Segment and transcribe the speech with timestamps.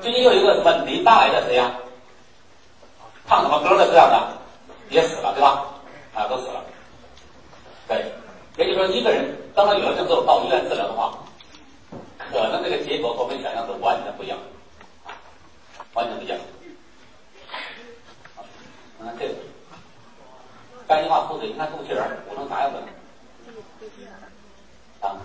[0.00, 1.72] 最近又一个什么林大癌的谁呀？
[3.26, 4.28] 唱什么歌的这样的
[4.88, 5.64] 也死了，对吧？
[6.14, 6.64] 啊，都死了。
[7.88, 8.12] 对，
[8.56, 11.18] 也就是说，一个人当他有了症之后到医院治疗的话，
[12.30, 14.38] 可能这个结果和我们想象的完全不一样，
[15.94, 16.38] 完全不一样。
[18.98, 19.34] 看这个，
[20.86, 22.78] 肝硬化腹水，你看肚脐眼捂成啥样子？
[25.00, 25.16] 啊，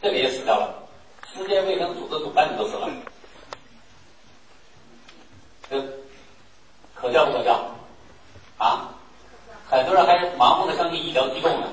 [0.00, 0.74] 这个也死掉了。
[1.34, 2.88] 世界卫生组织主办人都死了。
[5.70, 5.80] 这
[6.94, 7.60] 可笑不可笑？
[8.58, 8.88] 啊，
[9.68, 11.66] 很多人还盲目的相信医疗机构呢。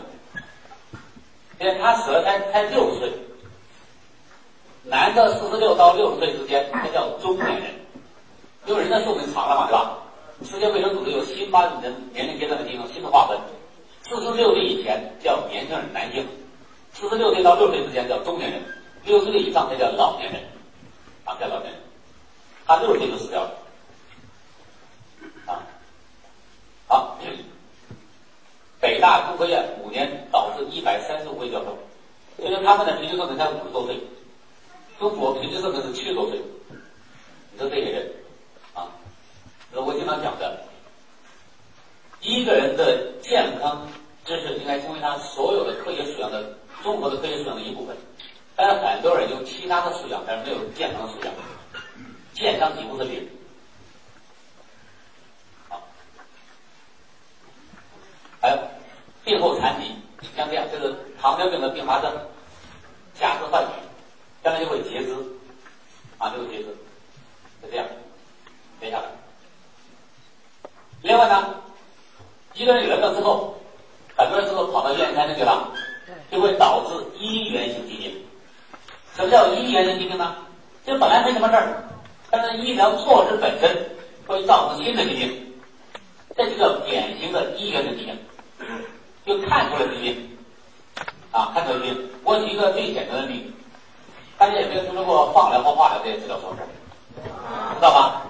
[1.59, 3.13] 因为他死了才才六十岁，
[4.83, 7.73] 男的四十六到六十岁之间，他叫中年人，
[8.65, 9.97] 因为人的寿命长了嘛，对吧？
[10.43, 13.39] 世界卫生组织有新把人年龄阶段的进行新的划分，
[14.03, 16.27] 四十六岁以前叫年轻人男性，
[16.93, 18.61] 四十六岁到六十岁之间叫中年人，
[19.05, 20.43] 六十岁以上才叫老年人，
[21.23, 21.81] 啊，叫老年人，
[22.67, 23.51] 他六十岁就死掉了。
[26.87, 27.17] 好，
[28.79, 31.77] 北大中科院五年导致一百三十五位教授，
[32.37, 33.99] 因为他们的平均寿命才五十多岁，
[34.99, 36.39] 中国平均寿命是七十多岁。
[37.51, 38.11] 你说这些人
[38.75, 38.85] 啊，
[39.73, 40.61] 是我经常讲的，
[42.21, 43.87] 一个人的健康
[44.25, 46.43] 知识应该成为他所有的科学素养的
[46.83, 47.97] 综合的科学素养的一部分。
[48.55, 51.33] 但是很多人有其他的素养，但是没有健康的素养，
[52.35, 53.27] 健康几乎是零。
[58.41, 58.57] 还有
[59.23, 59.95] 病后残疾，
[60.37, 62.13] 像这样就是糖尿病的并发症，
[63.19, 63.69] 加之患许，
[64.43, 65.15] 将来就会截肢，
[66.19, 66.65] 啊，就会截肢，
[67.63, 67.85] 就这样，
[68.79, 69.05] 接下来。
[71.01, 71.55] 另外呢，
[72.53, 73.55] 一个人有了病之后，
[74.15, 75.71] 很多人之后跑到医院看病去了，
[76.29, 78.23] 就会导致医源性疾病。
[79.15, 80.35] 什么叫医源性疾病呢？
[80.85, 81.83] 就本来没什么事儿，
[82.29, 83.89] 但是医疗措施本身
[84.27, 85.53] 会造成新的疾病，
[86.37, 88.15] 这就叫典型的医源性疾病。
[89.25, 90.37] 就看出了疾病，
[91.31, 92.09] 啊，看出了疾病。
[92.23, 93.51] 我举一个最简单的例子，
[94.37, 96.61] 大家有没有听说过放疗和化疗这些治疗方式？
[97.75, 98.21] 知道吧？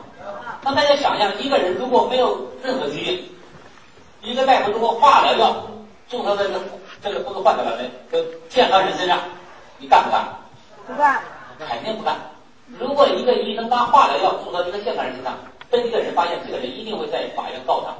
[0.63, 3.29] 那大家想象，一个人如果没有任何疾病，
[4.21, 5.67] 一个大夫如果化疗药
[6.09, 6.61] 注射在这个
[7.03, 7.77] 这个不是患者的
[8.09, 9.19] 这个健康人身上，
[9.77, 10.25] 你干不干？
[10.87, 11.21] 不干。
[11.59, 12.15] 肯定不干。
[12.79, 15.37] 如果一个医生把化疗药注射一个健康人身上，
[15.69, 17.93] 这一个人发现这个人一定会在法院告他。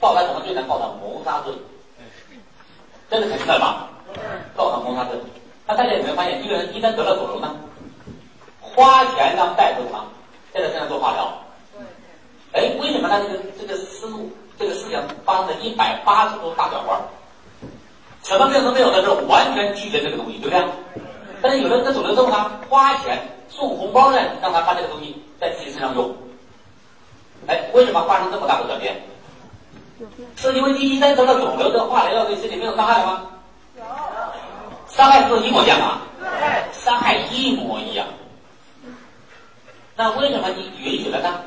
[0.00, 0.64] 告他什么罪呢？
[0.68, 1.52] 告他谋杀罪，
[3.10, 3.88] 这是肯定的吧？
[4.56, 5.18] 告他谋杀罪。
[5.66, 7.56] 那大家有没有发现，一个人一旦得了肿瘤呢，
[8.60, 10.04] 花钱让大夫他
[10.52, 11.36] 在他身上做化疗？
[12.52, 13.18] 哎，为什么他
[13.58, 13.76] 这个
[14.58, 17.00] 这个思想发生了一百八十度大转弯？
[18.24, 20.64] 什么病都没有的时候，完全拒绝这个东西，对不对？
[21.40, 23.16] 但是有了这个肿瘤之后呢，花钱
[23.48, 26.12] 送红包呢，让他把这个东西在自己身上用。
[27.46, 29.00] 哎，为什么发生这么大的转变？
[30.36, 33.22] 是因为第一，单得了肿瘤，这化疗药对身体没有伤害了吗？
[33.76, 33.84] 有，
[34.88, 36.02] 伤害是一模一样啊？
[36.20, 38.06] 对，伤害一模一样。
[39.94, 41.40] 那为什么你允许了呢？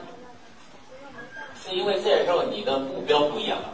[1.64, 3.66] 是因为这时候你的目标不一样了。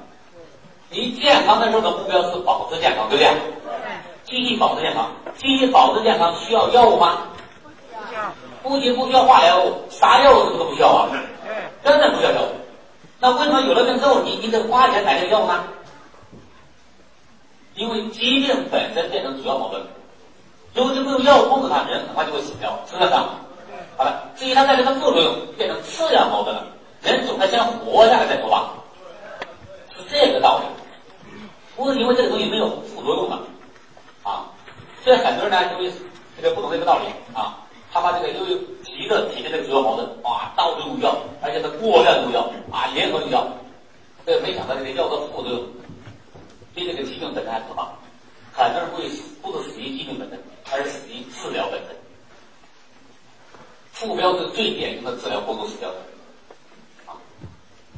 [0.89, 3.27] 你健康的时候的目标是保持健康，对不对？
[3.27, 3.91] 对。
[4.23, 7.19] 继续保持健康，继续保持健康需要药物吗？
[7.63, 7.69] 不
[8.09, 8.33] 需要。
[8.63, 11.09] 不仅不需要化疗物，啥药物是不是都不需要啊？
[11.11, 11.91] 对。
[11.91, 12.47] 真的不需要药物。
[13.19, 15.63] 那为什么有了病之后，你你得花钱买这个药呢？
[17.75, 19.81] 因为疾病本身变成主要矛盾，
[20.73, 23.09] 如果你不用药物控制它，人很快就会死掉，是不是？
[23.97, 26.65] 好了，至于它带来的副作用变成次要矛盾了，
[27.01, 28.73] 人总该先活下来再说吧，
[29.95, 30.65] 是这个道理。
[31.75, 33.35] 不是因为这个东西没有副作用的，
[34.23, 34.49] 啊，
[35.03, 35.93] 所以很多人呢，因为
[36.35, 37.59] 这个不懂这个道理啊。
[37.89, 43.47] 他把这个由于急着体现这个主要矛盾，啊，到处用药，而且是过量用药，啊，联合用药，
[44.25, 45.63] 这没想到这个药的副作用
[46.75, 47.87] 比这个疾病本身还可怕。
[48.53, 49.09] 很多人会，
[49.41, 50.39] 不是死于疾病本身，
[50.71, 51.95] 而是死于治疗本身。
[53.93, 55.95] 副标是最典型的治疗过度死掉的。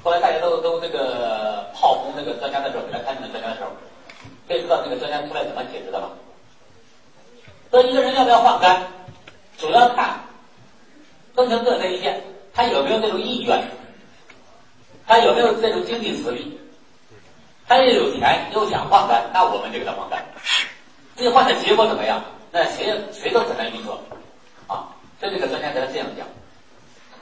[0.03, 3.69] 后来大家都都这个炮轰那个专家的时候，给他看病的专家的时候，
[4.47, 6.09] 可以知道那个专家出来怎么解释的吗？
[7.69, 8.81] 说一个人要不要换肝？
[9.57, 10.19] 主要看
[11.35, 12.23] 分成个人意见，
[12.53, 13.61] 他有没有这种意愿，
[15.05, 16.57] 他有没有这种经济实力，
[17.67, 20.25] 他又有钱又想换肝，那我们就给他换肝。
[21.17, 23.91] 这换的结果怎么样，那谁谁都很难预测
[24.67, 24.95] 啊。
[25.19, 26.25] 所以这个专家跟他这样讲：，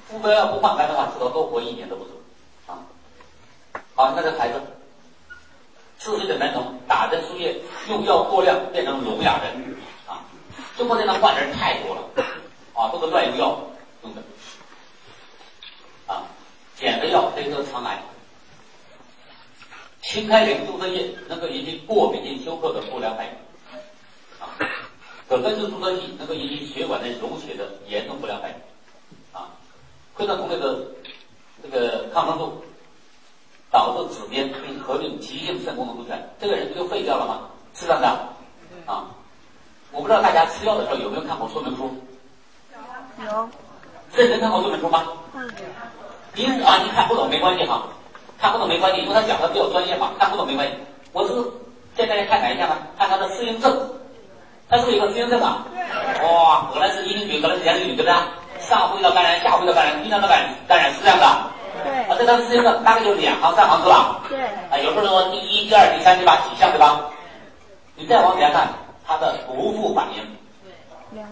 [0.07, 2.11] 副标要不换肝的话，至少多活一年都不足。
[3.97, 4.61] 好，那个孩子
[5.97, 7.59] 四岁的男童打针输液，
[7.89, 9.75] 用药过量，变成聋哑人。
[10.05, 10.21] 啊
[10.77, 12.03] 中国这样的患者太多了，
[12.75, 13.59] 啊，都是乱用药，
[14.03, 14.21] 用的。
[16.05, 16.21] 啊，
[16.75, 17.99] 减肥药可以得肠癌。
[20.03, 23.31] 清开灵注射液能够引起过敏性休克的不良反应。
[24.39, 24.53] 啊，
[25.27, 28.55] 可根氏注射剂能够引起血管内溶血的严重不良反应。
[29.33, 29.49] 啊，
[30.15, 30.85] 溃断同类的
[31.63, 32.63] 这个抗生素
[33.71, 37.39] 导致指边并合并急性肾功能不全，这个人不就废掉了吗？
[37.73, 38.07] 是这样的。
[38.85, 39.05] 啊，
[39.91, 41.91] 我不知道大家吃药的时候有没有看过说明书？
[43.25, 43.49] 有。
[44.15, 45.03] 认真看过说明书吗？
[45.33, 45.49] 嗯。
[46.33, 47.83] 您啊，您看不懂没关系哈。
[48.39, 50.73] 看不懂没关系，因为他讲的比较专业嘛，看不懂没关系。
[51.11, 51.33] 我是
[51.95, 52.77] 建议大家看哪一项呢？
[52.97, 53.75] 看他的适应症，
[54.69, 55.65] 他是不是有个适应症啊？
[56.23, 58.13] 哇，可能是阴虚，可能是阳虚，对不对？
[58.61, 61.25] 上呼吸道感染，下呼吸道感染，阴道的感感染是这样的。
[61.83, 61.93] 对。
[62.09, 64.21] 啊，这个适应症大概就两行三行是吧？
[64.29, 64.39] 对。
[64.69, 67.09] 啊，有时候说第一、第二、第三、对吧几项对吧？
[67.95, 68.67] 你再往底下看，
[69.05, 70.23] 它的不复反应。
[71.13, 71.23] 对。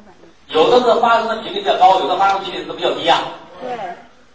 [0.47, 3.19] 有的是发生的频率比较高，有的发生频率是比较低啊。
[3.61, 3.71] 对。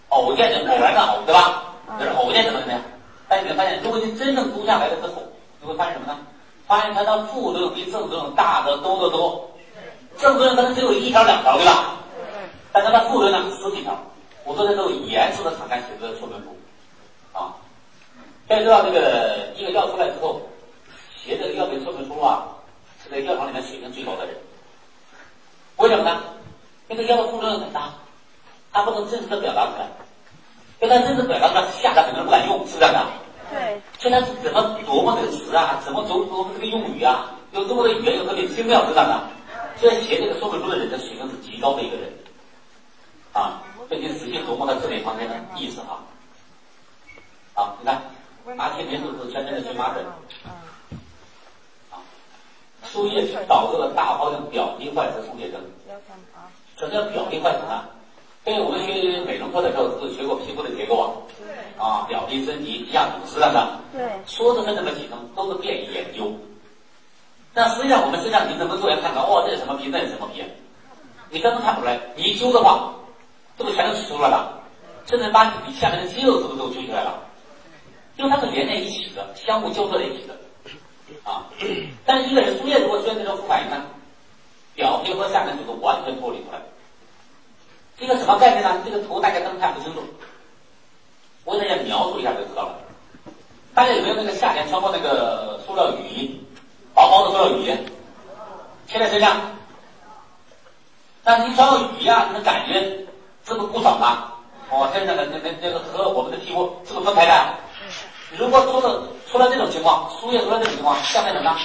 [0.08, 1.62] 偶见的偶然的偶，对吧？
[1.98, 2.80] 就是偶见怎么怎么样？
[3.28, 5.22] 但是你会发现，如果你真正读下来了之后，
[5.60, 6.18] 你会发现什么呢？
[6.66, 9.48] 发现它的副作用比正作用大得多得多。
[10.18, 11.94] 正作用可能只有一条两条，对吧？
[12.72, 13.96] 但它的副作用呢十几条。
[14.50, 16.58] 我说的都严肃的敞开写的说明书
[17.32, 17.54] 啊。
[18.48, 20.42] 大家知道这个一个药出来之后，
[21.16, 22.48] 写这个药品说明书啊，
[23.00, 24.34] 是在药厂里面水平最高的人。
[25.76, 26.20] 为什么呢？
[26.88, 27.90] 那个药的副作用很大，
[28.72, 29.86] 他不能真实的表达出来。
[30.80, 33.06] 跟他真实表达出来，下载很多人不敢用，是这样的。
[33.52, 33.80] 对。
[34.00, 35.80] 现在是怎么琢磨这个词啊？
[35.84, 37.30] 怎么琢琢磨这个用语啊？
[37.52, 39.22] 有这么多语言，有特别精妙，是这样的。
[39.76, 42.12] 所以写这个说明书的人的水平是极高的一个人。
[43.32, 45.98] 啊，并且仔细琢磨他字里行间的意思啊。
[47.54, 48.00] 啊，你看，
[48.56, 50.02] 拿铁名字是全身的荨麻疹。
[51.90, 51.98] 啊，
[52.84, 55.60] 输液导致了大包性表皮坏死输液症。
[56.78, 57.84] 什么叫表皮坏死呢？
[58.46, 60.98] 因为我们学美容课的时候是学过皮肤的结构
[61.76, 63.68] 啊，啊，表皮、真皮、皮下组织等等。
[63.92, 64.08] 对。
[64.24, 66.32] 说是分这么几层，都是便于研究。
[67.52, 70.42] 但实际上，我们身上你怎么做也看到，哦，这是什么皮，那是什么皮，
[71.28, 72.00] 你根本看不出来。
[72.16, 72.94] 你一揪的话，
[73.60, 74.58] 是不是全都取出来了？
[75.06, 77.20] 甚至把你下面的肌肉是不是都揪出来了？
[78.16, 80.34] 因为它是连在一起的，相互交错在一起的。
[81.24, 81.44] 啊，
[82.06, 83.82] 但是一个人输液如果出现这种副反应呢，
[84.74, 86.58] 表皮和下面组织完全脱离出来。
[87.98, 88.80] 这个什么概念呢？
[88.82, 90.02] 这个图大家可能看不清楚，
[91.44, 92.78] 我给大家描述一下就知道了。
[93.74, 96.40] 大家有没有那个夏天穿过那个塑料雨衣，
[96.94, 97.76] 薄薄的塑料雨衣，
[98.86, 99.38] 贴在身上？
[101.22, 103.06] 但是你穿过雨衣啊，你的感觉
[103.46, 104.32] 是不是不爽吗？
[104.70, 107.54] 哦，天那个那那那个和我们的皮肤是不是分开的？
[108.38, 111.58] 如果出了出了这种情况，输液出了这种情况，下面怎么？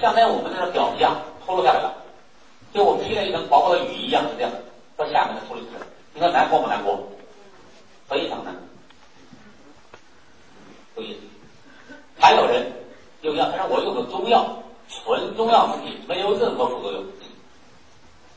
[0.00, 1.92] 下面我们这个表皮啊脱落下来了，
[2.72, 4.62] 就我披了一层薄薄的雨衣一样，是这样的。
[4.96, 7.02] 到下面的处理出来，你说难过不难过？
[8.08, 8.54] 非常难。
[10.94, 11.18] 注意，
[12.20, 12.70] 还有人
[13.22, 14.46] 用药，他说我用的中药，
[14.88, 17.02] 纯中药制剂，没有任何副作用。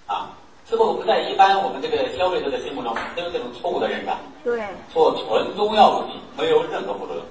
[0.07, 0.29] 啊，
[0.67, 4.07] 这个不在一般我们这个消费者的心目中都有这种错误的认识。
[4.43, 4.63] 对。
[4.91, 7.25] 说纯中药制剂没有任何副作用，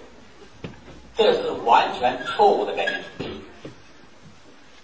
[1.17, 3.05] 这是完全错误的概念。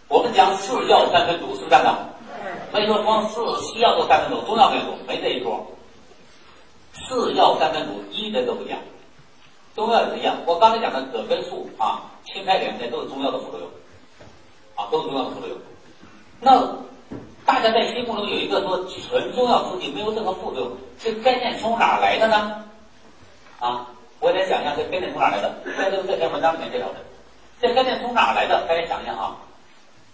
[0.08, 2.08] 我们讲四药三分毒，是不是这样的？
[2.72, 5.64] 所以说光是西药做三分毒，中药没有毒，没这一说。
[6.92, 8.76] 四药三分毒，一点都不假。
[9.76, 13.68] 中药也是一样，我刚才讲的葛根素啊、清开两些都是中药的副作用，
[14.74, 15.56] 啊，都是中药的副作用。
[16.40, 16.60] 那
[17.50, 22.62] 大家在心目中有一个说纯中药制剂没有任何副作用，这个概念从哪来的呢？
[23.58, 23.88] 啊，
[24.20, 26.94] 我再讲一下这概念从哪来的，在这个这篇文章里面介绍的。
[27.60, 28.64] 这概念从哪来的？
[28.68, 29.34] 大家想一下啊。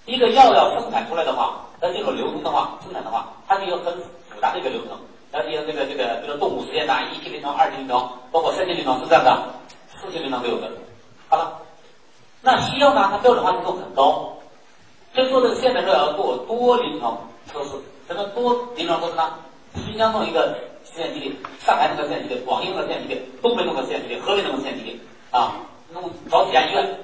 [0.06, 4.96] 一个药要生产出来的话，它这个流程的话，生产的话，它是一个很复杂的一个流程。
[5.30, 9.38] 像这个这个这个，比如动物实验呐，一期临床、二期临床，包括三期临床是这样的，
[10.00, 10.70] 四期临床都有的。
[11.28, 11.52] 好了，
[12.40, 14.32] 那西药呢，它标准化程度很高，
[15.16, 17.18] 所以说这个现在说要做多临床
[17.50, 17.70] 测试。
[18.06, 19.32] 什么多临床测试呢？
[19.87, 20.54] 新疆弄一个
[20.85, 25.56] 实验基地，上海弄个实验基地，广西弄个实验基地，东北弄个实验基地，河北弄个实验基地，啊，
[25.90, 27.00] 弄找几家医院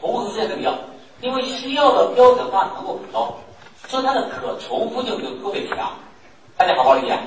[0.00, 0.74] 同时实验这个药。
[1.20, 3.36] 因为西药的标准化程度很高，
[3.88, 5.92] 所以它的可重复性就特别强。
[6.56, 7.18] 大家好好理解，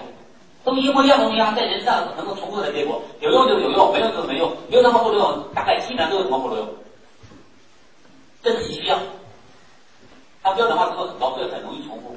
[0.64, 5.44] 都一模一样的东西，在人上能够重复的结果，有用就有用，没用就是没用，没有什么副作用？
[5.54, 6.68] 大概基本上都有什么副作用？
[8.42, 8.98] 这是西药，
[10.44, 12.16] 它标准化程度很高，所以很容易重复。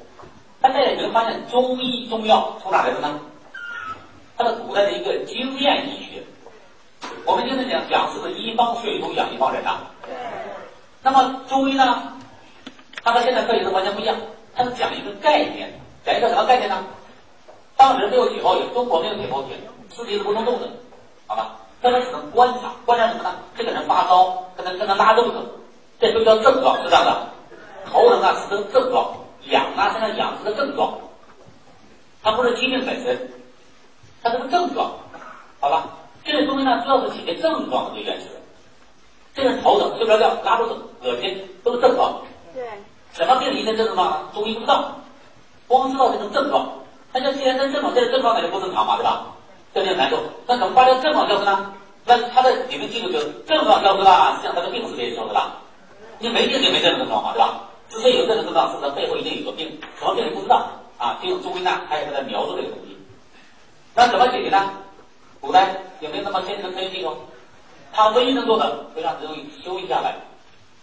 [0.61, 3.21] 但大家有没有发现，中医中药从哪来的呢？
[4.37, 6.23] 它的古代的一个经验医学。
[7.25, 9.81] 我们经常讲讲是不是一方水土养一方人啊？
[11.03, 12.13] 那么中医呢？
[13.05, 14.17] 它和现在科学是完全不一样，
[14.55, 15.73] 它是讲一个概念，
[16.05, 16.85] 讲一个什么概念呢？
[17.77, 19.55] 当时没有解剖学，中国没有解剖学，
[19.95, 20.69] 尸体是不能动的，
[21.27, 21.57] 好吧？
[21.81, 23.37] 但是只能观察，观察什么呢？
[23.57, 25.39] 这个人发烧，跟他跟他拉肚子，
[26.01, 27.29] 这都叫症状，是这样的。
[27.91, 29.15] 头疼啊是个症状，
[29.49, 30.99] 痒啊身上痒是个症状，
[32.23, 33.31] 它不是疾病本身，
[34.23, 34.93] 它是个症状，
[35.61, 35.87] 好吧？
[36.25, 38.27] 这个中医呢主要是解决症状的这个原始。
[39.35, 42.23] 这个人头疼、睡不着觉、拉肚子、恶心，都是症状。
[42.55, 42.65] 对。
[43.13, 44.31] 什么病引起症状？
[44.35, 44.97] 中医不知道，
[45.69, 46.69] 光知道这种症状。
[47.13, 49.27] 那就既然是症状，这个症状那就不正常嘛，对吧？
[49.75, 50.19] 这就难受。
[50.47, 51.73] 那怎么把这个症状消失呢？
[52.07, 55.59] 那他的理论记录就是症状消失了，实际上他的病是没消失了。
[56.19, 57.61] 你没病就没这种症状嘛，对吧？
[57.89, 61.19] 之所以有这种症状，是他背后一定有个病，什么病你不知道啊？
[61.23, 62.99] 就用中医呢，还有他在描述这个东西。
[63.95, 64.71] 那怎么解决呢？
[65.41, 65.69] 古代
[66.01, 67.17] 有没有那么先进的科学技术？
[67.93, 70.15] 他唯一能做的，会让这东西休息下来。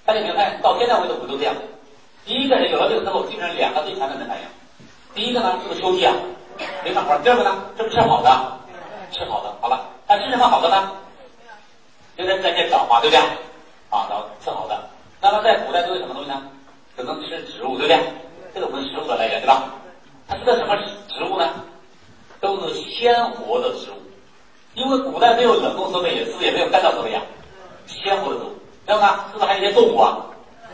[0.06, 1.54] 大家没有看，到现在为止，我们都这样。
[2.26, 4.44] 第一个人有了病之后，基本上两个最常见的反应。
[5.14, 6.16] 第一个呢，是不是休息啊？
[6.84, 7.18] 没干活。
[7.20, 8.30] 第二个呢，是不是吃好的？
[9.12, 9.86] 吃好的，好了。
[10.08, 10.92] 他吃什么好的呢？
[12.18, 13.20] 就在在这找嘛，对不对？
[13.90, 14.90] 啊，找吃好的。
[15.22, 16.42] 那么在古代都有什么东西呢？
[16.96, 18.00] 只能吃植物，对不对？
[18.54, 19.64] 这个我们食物的来源，对吧？
[20.28, 20.76] 它吃的什么
[21.10, 21.50] 植物呢？
[22.40, 23.96] 都是鲜活的植物。
[24.76, 27.22] 因为古代没有冷冻设备，也是也没有干燥设备啊？
[27.88, 28.52] 鲜活的植物，
[28.86, 30.26] 然后呢，是不是还有一些动物啊？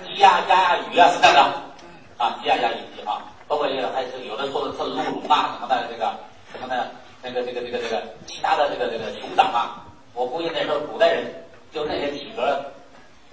[0.06, 2.40] 鸡呀、鸭呀、鱼啊，是这样的啊？
[2.42, 6.14] 鸡呀、鸭、鱼啊，包括一些还是有的说的是鹿茸啊什么的，这个
[6.52, 9.86] 什么的，那个这个这个这个其他的这个这个熊掌啊。
[10.14, 11.26] 我估计那时候古代人
[11.72, 12.60] 就那些体格，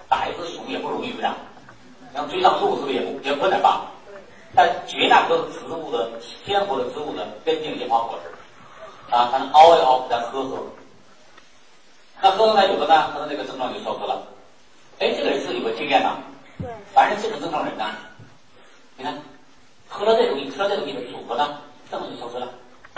[0.07, 1.27] 打一只熊也不容易，是不是？
[2.13, 3.91] 想追上鹿是不是也不也困难吧？
[4.55, 6.09] 但绝大多数植物的
[6.45, 9.13] 鲜活的植物的根茎叶花果实。
[9.13, 10.57] 啊，它能熬一熬，再喝喝。
[12.21, 14.23] 那喝了呢，有的呢，他的那个症状就消失了。
[14.99, 16.17] 哎，这个人是有个经验呐。
[16.59, 16.67] 对。
[16.93, 17.85] 凡是这种症状人呢，
[18.97, 19.15] 你看，
[19.87, 21.59] 喝了这东西，吃了这东西的组合呢，
[21.91, 22.49] 症状就消失了。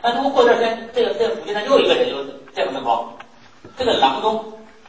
[0.01, 2.23] 那如果过段时间，这个这个附近呢又一个人有
[2.55, 3.13] 这种症状，
[3.77, 4.45] 这个郎中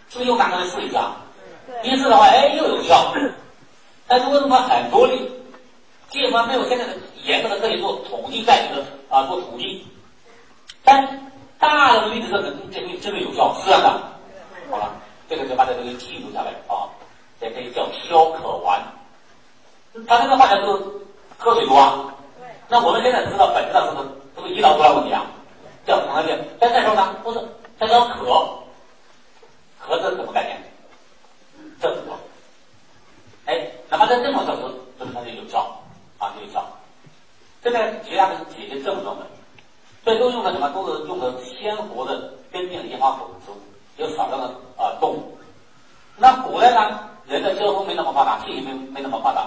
[0.08, 1.10] 是不是又拿过来试一下？
[1.66, 1.90] 对。
[1.90, 3.12] 一试的话，哎，又有效。
[4.10, 5.30] 但是为什么很多例，
[6.08, 9.86] 基本上没有现在的严格的可以做统计概率的啊，做统计。
[10.82, 14.02] 但大的例子证明这东西真的有效，是这样的。
[14.68, 14.92] 好了，
[15.28, 16.90] 这个就把这个记录下来啊，
[17.40, 18.82] 这可以叫消渴丸。
[20.08, 20.66] 他这个化学是
[21.38, 22.12] 喝水多啊？
[22.68, 23.92] 那我们现在知道本质上是
[24.34, 25.24] 不是胰岛出了问题啊？
[25.86, 26.44] 叫糖尿病。
[26.58, 27.40] 但那时候呢，不是，
[27.78, 28.24] 他叫渴，
[29.78, 30.60] 渴是什么概念？
[31.80, 32.18] 症状。
[33.47, 34.61] 哎，那么这症状消失，
[34.99, 35.80] 说明它就有效
[36.18, 36.64] 啊，就有效。
[37.62, 39.26] 这个绝大部分解决症状的。
[40.02, 40.68] 所以都用的什么？
[40.70, 43.56] 都是用的鲜活的根茎叶花果植物，
[43.99, 44.47] 有少量的
[44.78, 45.38] 啊动物。
[46.16, 49.47] 那古代呢，人的交通没那么发达，信息没没那么发达，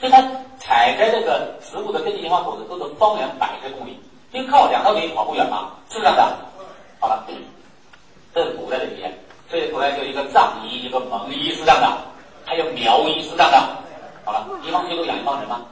[0.00, 0.22] 所以他
[0.58, 4.00] 采摘这个植物的根茎叶花果子都是方圆百十公里，
[4.32, 6.36] 就靠两条腿跑不远嘛，是不是这样的。
[6.98, 7.26] 好了，
[8.34, 9.12] 这是古代的语言。
[9.50, 11.98] 所以古代就一个藏医，一个蒙医，是这样的，
[12.44, 13.58] 还有苗医，是这样的。
[14.24, 15.62] 好了，一方水土养一方人嘛。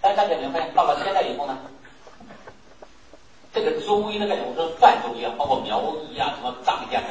[0.00, 1.56] 但大家没有发现，到了现在以后呢？
[3.52, 5.80] 这个中医的概念，我说泛中医啊，包括苗
[6.12, 7.02] 医啊，什么藏医啊，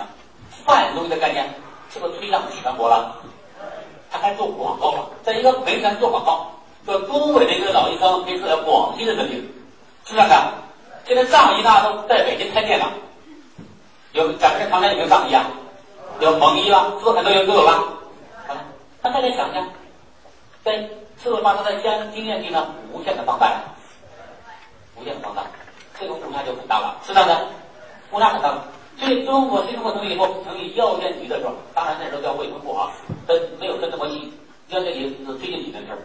[0.66, 1.50] 泛中医的概念
[1.92, 3.16] 是不是推向全国了？
[4.12, 6.52] 他开做广告了，在一个媒体上做广告，
[6.86, 9.54] 说东北的一个老医生可以治疗广西的疾病，
[10.06, 10.54] 是这样的。
[11.08, 12.92] 现在藏医呢都在北京开店了，
[14.14, 15.46] 有咱们这旁边有没有藏医啊？
[16.20, 17.84] 有蒙医了，是不是很多人都有了？
[19.06, 19.64] 那大家想想，
[20.64, 20.78] 在
[21.22, 23.62] 是不是发生在将经验地呢无限的放大，
[24.96, 25.44] 无限的放大。
[26.00, 27.48] 这个误差就很大了，是这样的，
[28.10, 28.58] 误差很大。
[28.98, 32.92] 所以中国新中国成立以后成立药监局的时候，当然那时候叫卫生部啊，
[33.28, 34.34] 跟没有分这么细。
[34.70, 36.00] 药监局是最近几年事儿。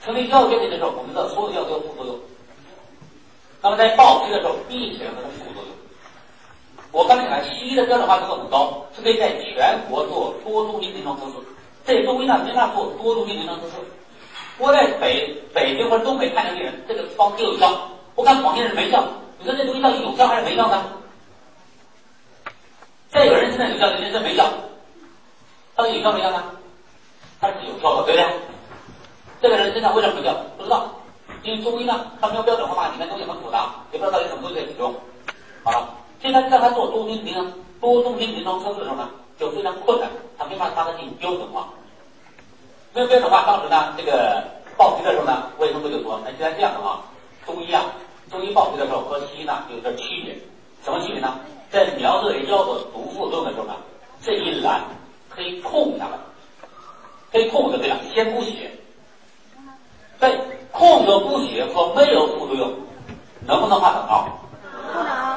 [0.00, 2.16] 成立药监局的时候，我们知道所有药都有副作用。
[3.60, 5.72] 那么在报批的时候，必选择副作用。
[6.92, 11.32] 我刚才讲了，西医的标准化程度很高，是可以在全国做多中心临床测试。
[11.86, 13.74] 在中医呢，没法做多中心临床测试。
[14.58, 17.88] 我在北北京或者东北看的病人，这个方都有效。
[18.16, 19.04] 我看广西人没效。
[19.38, 20.84] 你说这东西到底有效还是没效呢？
[23.10, 24.50] 再有人现在有效，有人真没效，
[25.76, 26.42] 到底有效没效呢？
[27.40, 28.26] 他是有效的，对不对？
[29.40, 30.34] 这个人身上为什么没效？
[30.56, 30.90] 不知道，
[31.44, 34.92] 因为中医呢，它没有标准化嘛，里面东西很复杂，也不知道到底什么东西在使用。
[35.62, 35.88] 好了，
[36.20, 41.68] 现在让他做多中心临床、多中心临床测试的时候呢，就非常困难，他没法把它进行标准化。
[42.94, 44.42] 没有标准化，当时呢，这个
[44.76, 47.02] 报批的时候呢，卫生部就说：“那既然这样的话，
[47.44, 47.84] 中医啊。”
[48.28, 50.36] 中医报批的时候和西医呢有点区别，
[50.82, 51.38] 什么区别呢？
[51.70, 53.74] 在描述药的毒副作用的时候呢，
[54.20, 54.82] 这一栏
[55.30, 56.18] 可以空下来，
[57.30, 58.68] 可以空着这样，先不写。
[60.18, 60.36] 在
[60.72, 62.72] 空着不写和没有副作用，
[63.46, 64.28] 能不能画等号？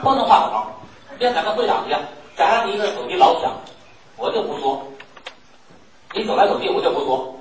[0.01, 0.71] 不能画等号，
[1.19, 2.01] 像咱们会长一样，
[2.35, 3.51] 假如你一个手机老响，
[4.19, 4.85] 我就不说，
[6.13, 7.33] 你走来走去我就不说，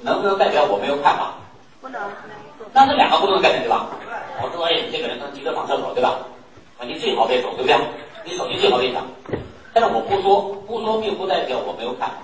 [0.00, 1.34] 能不能代表我没有看法？
[1.80, 2.00] 不能。
[2.72, 3.88] 那是两个不同的概念，对吧？
[4.42, 6.18] 我说，哎，这个人能急着上厕所，对吧？
[6.78, 7.76] 啊，你最好别走，对不对？
[8.24, 9.02] 你手机最好别响。
[9.72, 12.16] 但是我不说，不说并不代表我没有看法。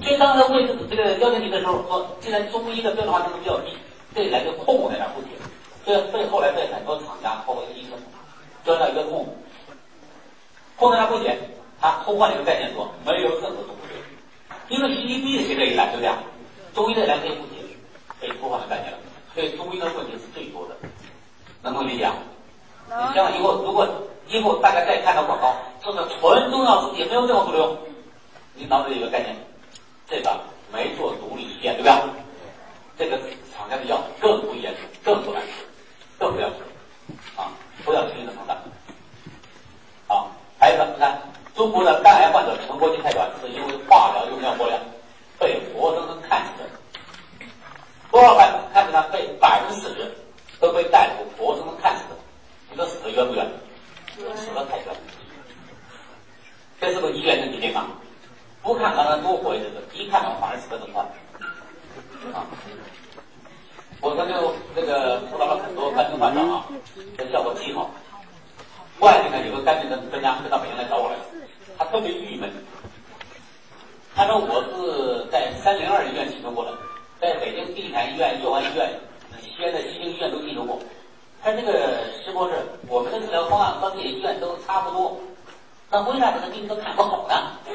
[0.00, 3.76] 所以当时问这个邀请你的时候说，既然中医的标准化程度比较低，
[4.14, 5.28] 这里来个空在那不解，
[5.84, 7.98] 所以被后来被很多厂家包括医生
[8.64, 9.26] 钻到一个空，
[10.76, 11.36] 空在那不解，
[11.82, 13.74] 他偷换了一个概念说没有任何中
[14.70, 16.10] 医，因为西医逼着谁这一来，对不对？
[16.72, 17.56] 中医这来可以不解，
[18.20, 18.98] 被偷换了概念了。
[19.34, 20.76] 所以中医的问题是最多的，
[21.60, 22.08] 能不能理解？
[22.86, 23.88] 你想想以后，如果
[24.28, 27.76] 以后大家再看到广告，说是纯中药也，没有任何副作用，
[28.54, 29.34] 你脑子里有个概念，
[30.08, 30.40] 这个
[30.72, 31.92] 没做独立实验，对不对？
[32.98, 33.18] 这个
[33.56, 35.52] 厂家的药更不严肃，更不安全，
[36.18, 36.56] 更不要吃
[37.36, 37.50] 啊！
[37.84, 38.56] 不要轻易的上当。
[40.06, 41.18] 好，还有一个，你看
[41.54, 44.80] 中国的肝癌患者成活期太短，是因为化疗用药过量，
[45.38, 47.46] 被活生生看死的。
[48.10, 50.10] 多少患者看着他被百分之四十
[50.60, 52.16] 都被大夫活生生看死的，
[52.70, 53.46] 你说死的冤不冤？
[54.36, 54.86] 死的太冤。
[56.80, 57.86] 这是个医院的疾病啊？
[58.62, 61.02] 不看让他多活一阵子，一看反而死的更快。
[62.32, 62.46] 啊，
[64.00, 66.64] 我们就这个辅导了很多肝病患者啊，
[67.18, 67.90] 这效果极好。
[69.02, 71.24] 外地呢有个肝病的专家就到北京来找我来了，
[71.76, 72.48] 他特别郁闷。
[74.14, 76.70] 他说我是在三零二医院进修过的。
[77.20, 78.92] 在北京地坛医院、佑安医院、
[79.40, 80.78] 西安的西京医院都进修过。
[81.42, 82.54] 他这个石博士，
[82.86, 85.18] 我们的治疗方案和这些医院都差不多，
[85.90, 87.34] 那为啥这个病都看不好呢？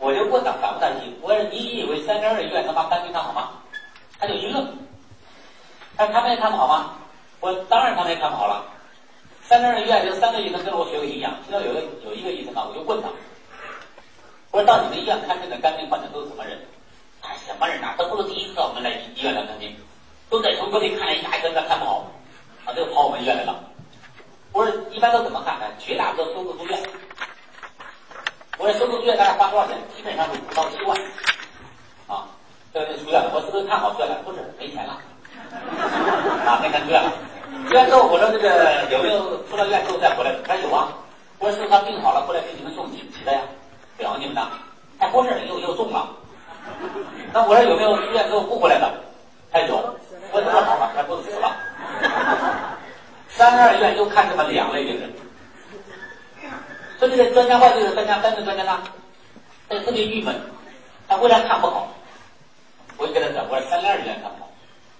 [0.00, 1.14] 我就问他担不担心？
[1.20, 3.50] 我说你以为三零二医院能把肝病看好吗？
[4.18, 4.66] 他就一愣。
[5.94, 6.94] 他说他们也看不好吗？
[7.40, 8.64] 我当然他们也看不好了。
[9.50, 13.08] 三零二医院有三个医生跟我学过营养，其中有个有一个医生啊，我就问他，
[14.52, 16.56] 我说到你们医院看病的肝病患者都是什么人？
[17.22, 17.96] 哎，什么人呐？
[17.98, 19.74] 都不是第一次到我们来医院来看病，
[20.30, 22.06] 都在从隔壁看了一下，真的看不好，
[22.64, 23.58] 啊，就跑我们医院来了。
[24.52, 25.66] 我说一般都怎么看呢？
[25.80, 26.78] 绝大多数收入住院。
[28.56, 29.76] 我说收入住院大概花多少钱？
[29.96, 30.96] 基本上是五到七万。
[32.06, 32.22] 啊，
[32.72, 34.14] 这个出院了，我是不是看好出院了？
[34.24, 34.96] 不是，没钱了。
[36.46, 37.10] 啊，没钱出院了。
[37.66, 40.34] 出院之后，我说这个有没有出了院之后再回来？
[40.46, 40.88] 他说有啊。
[41.38, 43.40] 我说是不是他病好了过来给你们送锦旗的呀？
[43.96, 44.42] 表扬你们的。
[44.98, 46.08] 哎，不是，又又中了。
[47.32, 48.92] 那我说有没有出院之后不回来的？
[49.50, 49.76] 他有，
[50.32, 50.92] 我怎么好了？
[50.94, 51.56] 他不是死了。
[53.30, 55.10] 三十二院就看这么两类病人，
[56.98, 58.78] 说这个专家号就是专家，三个专家呢，
[59.68, 60.34] 他特别郁闷，
[61.08, 61.88] 他为啥看不好？
[62.98, 64.50] 我就跟他讲，我说三零二医院看不好，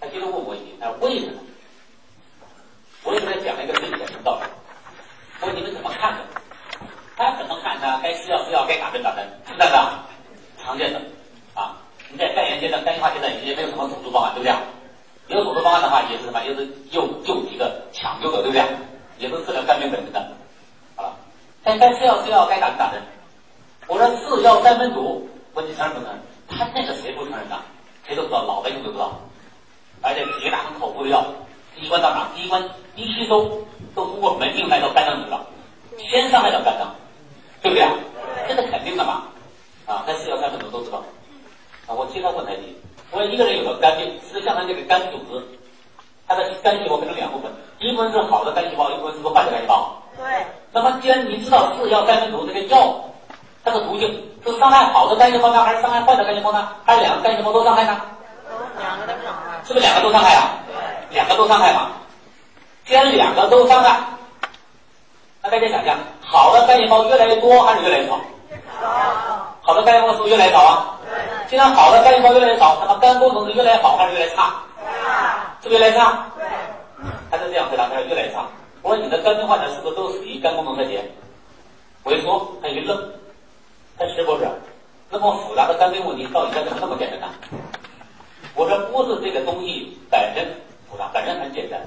[0.00, 1.32] 他接着问我一句，他说为什么？
[3.04, 4.46] 我也给他讲了一个最简单的道理，
[5.40, 6.20] 我说你们怎么看的？
[7.16, 8.00] 他怎么看呢？
[8.02, 9.68] 该吃药吃药，该打针打针，是不是？
[10.62, 11.00] 常见的
[11.54, 11.76] 啊。
[12.10, 14.54] 你在肝炎阶段、肝硬化阶段也没有什么手术方案，对不对？
[15.36, 16.42] 有手术方案的话，也是什么？
[16.44, 18.64] 也是又救一个、抢救的，对不对？
[19.18, 20.20] 也是治疗肝病本身的。
[20.96, 21.16] 好了，
[21.64, 23.00] 该该吃药吃药，该打针打针。
[23.86, 26.20] 我说四药三分毒，问你承认不承认？
[26.48, 27.56] 他那个谁不承认的？
[28.06, 29.18] 谁都知道，老百姓都知道。
[30.02, 31.24] 而且绝大部分口服的药，
[31.76, 32.28] 第一关到哪？
[32.34, 32.62] 第一关
[33.00, 33.48] 一吸收
[33.94, 35.40] 都通过门静脉到肝脏去了，
[36.10, 36.94] 先伤害到肝脏，
[37.62, 37.92] 对不对啊？
[38.46, 39.22] 这是肯定的嘛？
[39.86, 40.98] 啊，在四药三分毒都知道。
[41.86, 42.76] 啊我经常问他一句：
[43.10, 45.42] 我说一个人有了肝病，实际上他这个肝组织，
[46.28, 49.96] 他的肝细胞分成两部分，一部分是好的肝细胞，一部分是坏的肝细胞。
[50.18, 50.44] 对。
[50.72, 53.02] 那么既然你知道四药三分毒这个药，
[53.64, 54.08] 它的途径
[54.44, 56.68] 是伤害好的肝细胞呢，还是伤害坏的肝细胞呢？
[56.84, 58.00] 还是两个肝细胞都伤害呢？
[58.78, 59.64] 两个都伤害。
[59.64, 60.54] 是不是两个都伤害啊？
[60.68, 61.16] 对。
[61.16, 61.90] 两个都伤害嘛？
[62.90, 64.00] 既然两个都伤害，
[65.40, 68.18] 那大家想想，好的肝细胞越来越多还是越来越少？
[68.82, 69.56] 少。
[69.62, 70.98] 好的肝细胞是不是越来越少啊？
[71.48, 74.56] 既然好的肝细胞越来越少，那么肝功能是越来越好还是越来越差？
[75.62, 76.26] 是不是越来越差？
[76.36, 76.44] 对。
[77.30, 78.44] 他是这样回答，他说越来越差。
[78.82, 81.08] 我说你的肝病患者是不是都属于肝功能衰竭？
[82.02, 83.12] 我一说，他一愣，
[83.96, 84.50] 他是不是？
[85.10, 87.28] 那么复杂的肝病问题到底该怎么那么简单呢？
[88.56, 90.44] 我说不是这个东西本身
[90.90, 91.80] 复杂，本身很简单，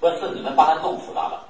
[0.00, 1.44] 说是你们把他弄复杂了。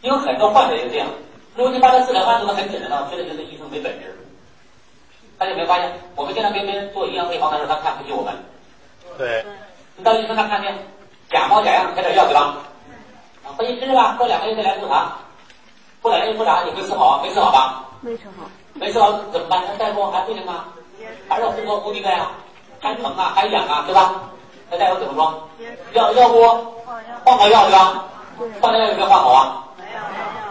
[0.00, 1.08] 因为很多患者也是这样，
[1.56, 4.16] 如果你把他治疗方案做的很简单的话，觉得就是医生没本事。
[5.36, 8.34] 大家有没有发现，我们经常跟别人做营养配方的时候，他看不起我们。
[9.16, 9.44] 对。
[9.96, 10.72] 你到医生那看病，
[11.30, 12.58] 假模假样开点药对吧？
[13.44, 15.16] 啊，回去吃吧，过两个月再来复查。
[16.00, 17.84] 过两个月复查，你会吃好没吃好吧？
[18.00, 18.48] 没吃好。
[18.74, 19.62] 没吃好怎么办？
[19.66, 20.66] 那大夫还不行吗，
[21.28, 22.30] 还是呼喝呼地钙啊，
[22.78, 24.14] 还疼啊，还痒啊，对吧？
[24.70, 25.48] 那大夫怎么说？
[25.94, 26.40] 要要不
[27.24, 28.04] 换个药对吧？
[28.60, 29.64] 换药有没有换好啊？
[29.76, 30.00] 没有，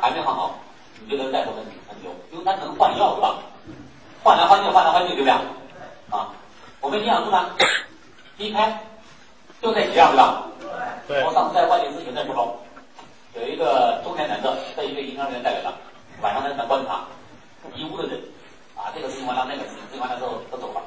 [0.01, 0.55] 还没换好，
[1.03, 3.35] 你就能再说很很久，因为它能换药对吧？
[4.23, 5.31] 换来换去，换来换去，对不对？
[6.09, 6.29] 啊，
[6.79, 7.49] 我们营养素呢，
[8.37, 8.79] 一开
[9.61, 10.43] 就这几样，对吧？
[11.07, 12.55] 对我上次在外地咨询的时候，
[13.35, 15.73] 有一个中年男的被一个营养人员带来了，
[16.21, 17.01] 晚上在那观察，
[17.75, 18.21] 一屋的人，
[18.75, 20.81] 啊，这个事情完了，那个事情，事情完了之后都走了。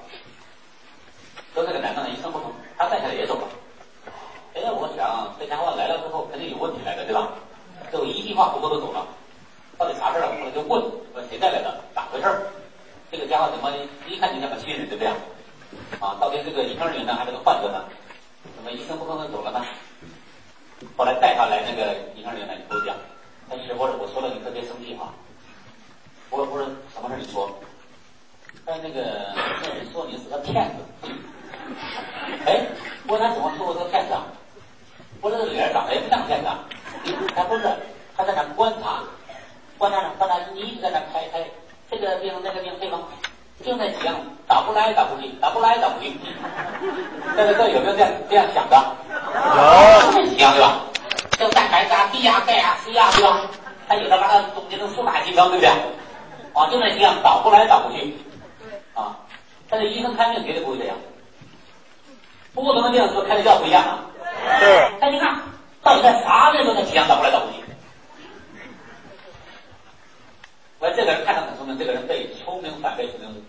[1.53, 2.43] 说这个男的呢一声不吭，
[2.79, 3.49] 他带下来也走了。
[4.53, 7.29] 哎，我想这家伙来了之后肯定有问题来的，对吧？
[7.91, 9.07] 结果一句话不多的走了，
[9.77, 10.33] 到底啥事儿啊？
[10.41, 10.81] 后来就问，
[11.13, 11.79] 说谁带来的？
[11.95, 12.49] 咋回事儿？
[13.13, 13.71] 这个家伙怎么
[14.09, 15.13] 一看就像个新人，对不对？
[16.01, 17.85] 啊，到底这个医生人员呢，还是个患者呢？
[18.57, 19.61] 怎么一声不吭的走了呢？
[20.97, 22.97] 后来带他来那个医生人员呢，就讲，
[23.51, 25.13] 哎，师傅，我说了你特别生气哈。
[26.31, 26.65] 我说不是
[26.97, 27.51] 什么事你说？
[28.65, 31.13] 但那个那人说你是个骗子。
[32.47, 32.65] 哎，
[33.07, 34.25] 我说他怎么说我是个骗子啊？
[35.21, 36.65] 我说这脸长得也不像骗子啊。
[37.37, 37.69] 他不是，
[38.21, 39.01] 他在那观察，
[39.79, 41.43] 观察呢，观察你一直在那开开
[41.91, 42.99] 这个病那个病对吗？
[43.65, 44.15] 就那几样，
[44.47, 46.19] 打不来打不进，打不来打不进。
[47.35, 48.77] 在这这有没有这样这样想的？
[50.05, 50.81] 有这几样对吧？
[51.33, 53.41] 这个蛋白质啊、B 啊、钙啊、C 啊，对吧？
[53.89, 55.71] 还有的把它总结成四大金刚，对不对？
[56.53, 58.15] 啊，就那几样倒不来倒不去。
[58.95, 59.17] 啊，
[59.71, 60.97] 但是医生看病绝对不会这样。
[62.53, 63.99] 不同的病是不是开的药不一样啊。
[64.59, 65.39] 是但你看，
[65.83, 67.50] 到底在啥地方那几样倒不来倒不去？
[70.81, 73.43] 我这个人看着很聪明，这个人被聪明反被聪明误。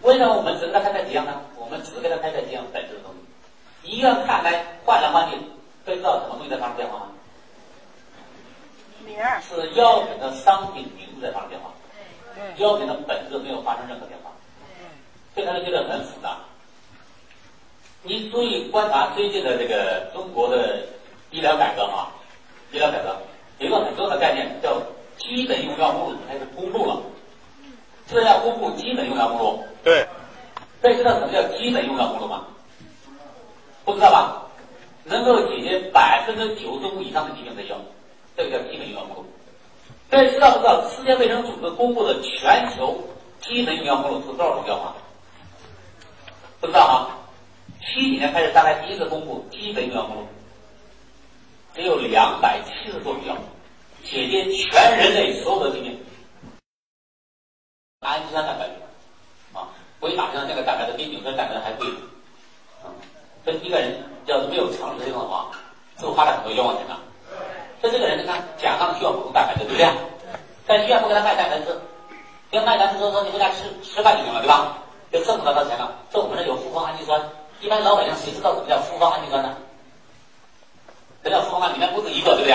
[0.00, 1.40] 为什么我们只给他开这几样呢？
[1.56, 3.90] 我们只给他开这几样本质的东西。
[3.90, 5.36] 医院看来换来换去，
[5.84, 7.08] 会知道什么东西在发生变化吗？
[9.04, 11.70] 名儿，是药品的商品名字在发生变化，
[12.56, 14.32] 药品的本质没有发生任何变化，
[15.34, 16.38] 所以他就觉得很复杂。
[18.02, 20.86] 你注意观察最近的这个中国的
[21.30, 22.08] 医疗改革啊，
[22.72, 23.14] 医疗改革
[23.58, 24.80] 有一个很重要的概念叫
[25.18, 27.00] 基本用药目录，开始公布了，
[28.06, 29.64] 这要公布基本用药目录。
[29.82, 30.06] 对，
[30.80, 32.46] 大家知道什么叫基本用药目录吗？
[33.84, 34.42] 不知道吧？
[35.04, 37.76] 能够解决百分之九十五以上的疾病的药，
[38.36, 39.26] 这个叫基本用药目录。
[40.08, 43.02] 大家知道不知道世界卫生组织公布的全球
[43.40, 44.94] 基本用药目录是多少种药吗？
[46.60, 47.18] 不知道啊？
[47.80, 50.26] 七几年开始，大概第一次公布基本用药目录，
[51.74, 53.36] 只有两百七十多种药，
[54.04, 55.98] 解决全人类所有的疾病。
[58.00, 58.68] 氨基酸蛋白
[59.58, 59.66] 啊，
[60.00, 61.88] 维打上这个蛋白质比纽崔蛋白质还贵。
[62.84, 62.92] 啊，
[63.46, 65.50] 这一个人要是没有常识用的话，
[65.96, 66.96] 是不是花了很多冤枉钱呢？
[67.80, 69.88] 这这个人你看，甲方需要补充蛋白质，对不对？
[70.66, 71.80] 在医院不给他卖蛋白质，
[72.50, 74.78] 给他卖蛋白质之后，你回家吃吃饭就行了，对吧？
[75.10, 75.96] 就挣不到他钱了。
[76.10, 77.20] 这我们这有复方氨基酸，
[77.60, 79.56] 一般老百姓谁知道什么叫复方氨基酸呢？
[81.22, 82.54] 什么叫复方胺里面不止一个，对不对？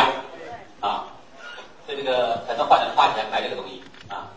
[2.00, 4.32] 这个很多患者花钱买这个东西啊，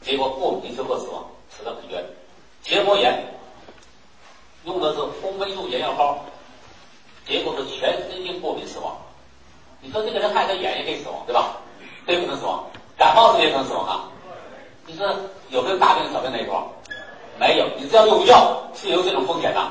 [0.00, 2.04] 结果过敏休克死亡，死得很冤。
[2.62, 3.20] 结膜炎
[4.64, 6.24] 用的是红霉素眼药膏，
[7.26, 8.96] 结果是全身性过敏死亡。
[9.80, 11.56] 你说这个人害个眼也可以死亡，对吧？
[12.06, 12.64] 对不能死亡，
[12.96, 14.08] 感冒是也可能死亡啊。
[14.86, 15.04] 你说
[15.50, 16.72] 有没有大病小病那一说？
[17.40, 19.68] 没有，你只要用药是有这种风险的，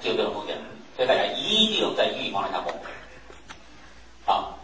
[0.00, 0.56] 就有这种风险，
[0.96, 4.56] 所以大家一定在预防上下功夫啊。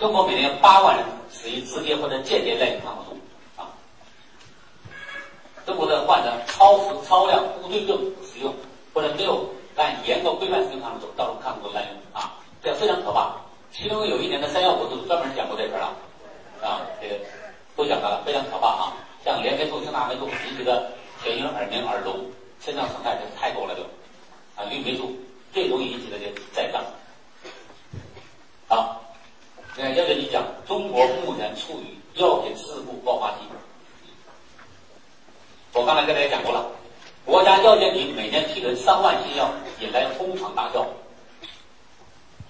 [0.00, 3.68] 中国每年八万人死于直接或者间接滥用抗生素啊。
[5.66, 8.54] 中国的患者超时、超量、不对症使用，
[8.94, 12.32] 或者没有按严格规范使用抗生素，造成抗生素滥用啊，
[12.64, 13.36] 这非常可怕。
[13.70, 15.92] 其中有一年的三幺五就专门讲过这事儿了，
[16.66, 17.14] 啊，这个
[17.76, 18.96] 都讲到了，非常可怕啊。
[19.22, 20.90] 像链霉素、兴大霉素引起的
[21.22, 22.24] 眩晕、耳鸣、耳聋、
[22.58, 23.82] 肾脏损害这太多了就，
[24.56, 25.14] 啊，氯霉素
[25.52, 26.82] 最容易引起的就是再障。
[28.66, 29.02] 好，
[29.76, 33.36] 那要跟你讲，中国目前处于药品事故爆发期。
[35.72, 36.66] 我刚才跟大家讲过了，
[37.24, 39.48] 国家药监局每年批准上万新药，
[39.80, 40.84] 引来哄堂大笑。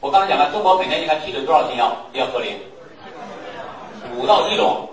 [0.01, 2.57] 我刚才讲了，中国每年应该批准多少新药比较合理？
[4.17, 4.89] 五到七种。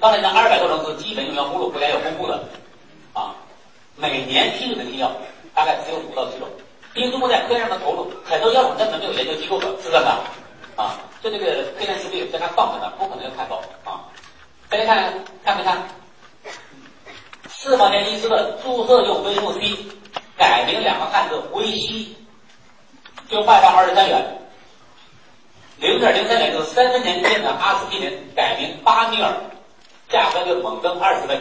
[0.00, 2.42] 刚才那二百多种是基本用药目录，国家要公布的
[3.12, 3.34] 啊。
[3.96, 5.12] 每年批准的新药
[5.54, 6.48] 大概只有五到七种，
[6.94, 10.08] 因为中国在科研上的投入，很多药种根本没有研究机构的，是真的
[10.76, 10.96] 啊。
[11.22, 14.00] 就这个科研实力在那放着呢，不可能太高啊。
[14.68, 15.12] 大家看
[15.44, 15.86] 看没看？
[17.48, 19.76] 四毛钱一支的注射用维生素 C，
[20.38, 22.08] 改名两个汉字维 C，
[23.28, 24.38] 就卖到二十三元。
[25.78, 29.34] 零点零三元就是三分钱一片的阿司匹林改名巴尼尔，
[30.08, 31.38] 价格就猛增二十倍。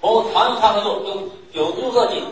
[0.00, 2.22] 某常用抗生素用有注射剂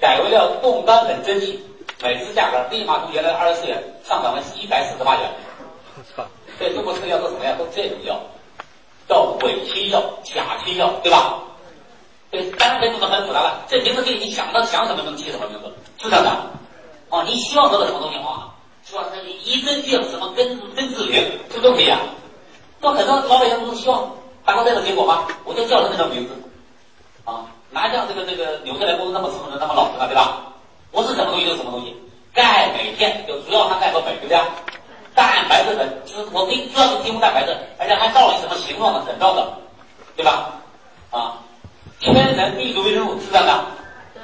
[0.00, 1.62] 改为了冻干粉针剂，
[2.02, 5.30] 每次价格立马从原来的二十四元上涨为一百四十八元。
[6.58, 7.54] 在，中国吃的药都什么呀？
[7.58, 8.18] 都这种药，
[9.08, 11.38] 叫伪清药、假清药，对吧？
[12.30, 13.64] 对，当然这种的很复杂了。
[13.68, 16.30] 这名字可以你想到想什么能起什么名字，是这样的。
[17.10, 18.52] 哦，你希望得到什么东西啊？
[18.84, 22.00] 希望它一针见什么根根治灵，这都可以啊。
[22.80, 24.10] 那很多老百姓都希望
[24.44, 25.26] 达到这个结果吗？
[25.44, 26.34] 我就叫他那个名字
[27.24, 30.47] 啊，哪像这个这个留下来不是那么诚实、那么老实了，对吧？
[30.90, 31.94] 我是什么东西就什么东西，
[32.32, 34.46] 钙镁片就主要含钙和镁，对不对啊？
[35.14, 39.52] 蛋白质粉是我给主要是提供蛋白质，而且还告诉你什么形状的、怎着的，
[40.16, 40.52] 对吧？
[41.10, 41.38] 啊，
[41.98, 43.64] 天然地质维生素是这样的，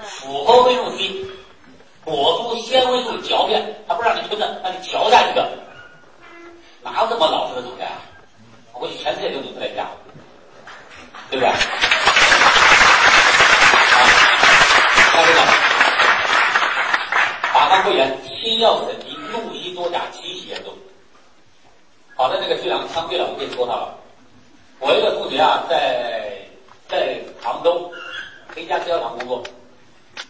[0.04, 1.26] 复合维生素 C，
[2.04, 5.50] 果蔬纤维素嚼片，它不让你吞的，让你嚼下去的，
[6.82, 7.90] 哪有这么老实的东西啊？
[8.72, 9.86] 我估计全世界就你们在家，
[11.30, 11.48] 对不对？
[11.48, 11.54] 啊，
[15.12, 15.40] 下这个，
[17.64, 20.74] 法官会员新药审批怒医作假七起严重。
[22.14, 23.96] 好的，这个局长枪毙了，我跟你说他了。
[24.80, 26.42] 我一个同学啊，在
[26.86, 27.90] 在杭州
[28.54, 29.42] 一家制药厂工作，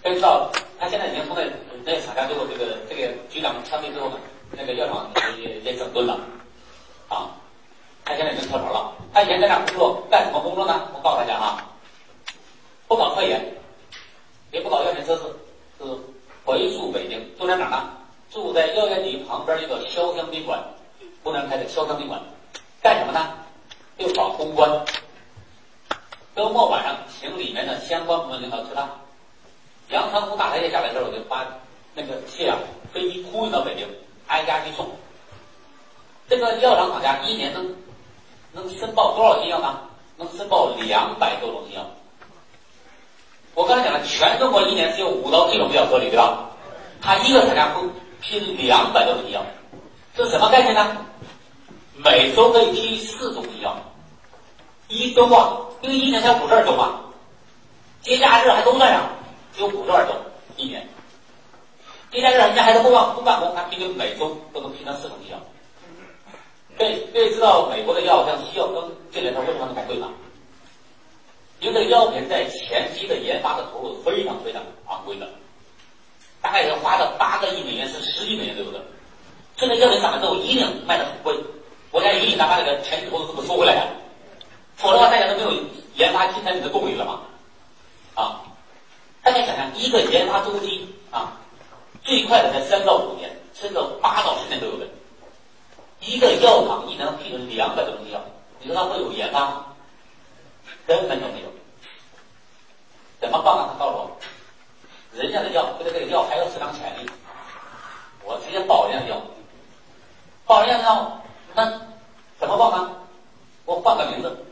[0.00, 1.42] 大家知道他现在已经从那
[1.84, 4.16] 那厂家最后这个这个局长枪毙之后呢，
[4.52, 6.16] 那个药厂也也整顿了，
[7.08, 7.34] 啊，
[8.04, 8.92] 他现在已经跳槽了。
[9.12, 10.88] 他以前在那工作干什么工作呢？
[10.94, 11.66] 我告诉大家啊，
[12.86, 13.44] 不搞科研，
[14.52, 15.22] 也不搞药品测试，
[15.80, 15.98] 是
[16.44, 17.90] 回住北京，住在哪呢？
[18.30, 20.62] 住在药监局旁边一个潇湘宾馆。
[21.22, 22.20] 湖南开的潇湘宾馆，
[22.82, 23.32] 干什么呢？
[23.98, 24.70] 就搞公关。
[26.36, 28.90] 周末晚上请里面的相关部门领导吃饭。
[29.88, 31.46] 杨长湖大台阶下来之后，就把
[31.94, 32.58] 那个蟹啊
[32.92, 33.88] 飞机空运到北京，
[34.26, 34.90] 挨家去送。
[36.28, 37.74] 这个药厂厂家一年能
[38.52, 39.80] 能申报多少剂药呢？
[40.16, 41.86] 能申报两百多种药。
[44.04, 46.50] 全中国一年只有五到七种比较合理，对吧？
[47.00, 47.82] 他一个厂家会
[48.20, 49.44] 批两百多种新药，
[50.16, 50.96] 这什么概念呢？
[51.96, 53.76] 每周可以批四种医药，
[54.88, 57.00] 一周啊，因为一年才五十二周嘛，
[58.02, 59.02] 节假日还都算上，
[59.54, 60.12] 只有五十二周
[60.56, 60.86] 一年。
[62.10, 65.38] 节假日人家还是不办不办公，他平均每周都能批上四种医药。
[66.78, 70.08] 各位各位知道美国的药像西药跟这两天为什么那么贵吗？
[71.64, 75.26] 因为这个药品在前期的研发的投入非常非常昂贵的，
[76.42, 78.84] 大概要花到八个亿美元，是十亿美元左右的。
[79.56, 81.34] 这个药品上来之后，一定卖的很贵。
[81.90, 83.86] 国家一定得把这个前期投资这么收回来呀，
[84.76, 85.62] 否则的话大家都没有
[85.94, 87.20] 研发新产品的动力了嘛。
[88.14, 88.42] 啊，
[89.22, 91.32] 大家想想，一个研发周期啊，
[92.02, 94.86] 最快的才三到五年，甚至八到十年都有的。
[96.00, 98.20] 一个药厂一年能批准两百多种药，
[98.60, 99.66] 你说它会有研发吗？
[100.86, 101.48] 根本就没有。
[103.20, 103.70] 怎么办呢？
[103.72, 104.10] 他告诉我，
[105.12, 107.10] 人家的药为了这个药还有市场潜力，
[108.24, 109.20] 我直接报人家的药，
[110.46, 111.20] 报人家的药。
[111.54, 111.64] 那
[112.38, 112.90] 怎么报呢？
[113.64, 114.44] 我换个名字。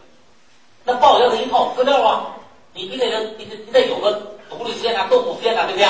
[0.84, 2.26] 那报要是一套资料啊，
[2.72, 4.12] 你你得你得你得有个
[4.48, 5.88] 独立实验啊，动物实验啊，对不对？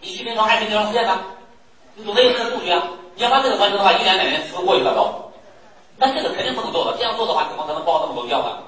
[0.00, 1.18] 你去临床、二期临床实验呢，
[1.94, 2.82] 你总得有这个数据啊。
[3.16, 4.94] 你要把这个完成的话，一年两年是不是过去了？
[4.94, 5.32] 都？
[5.96, 6.96] 那这个肯定不能做的。
[6.96, 8.62] 这样做的话，怎么可能报那么多药呢？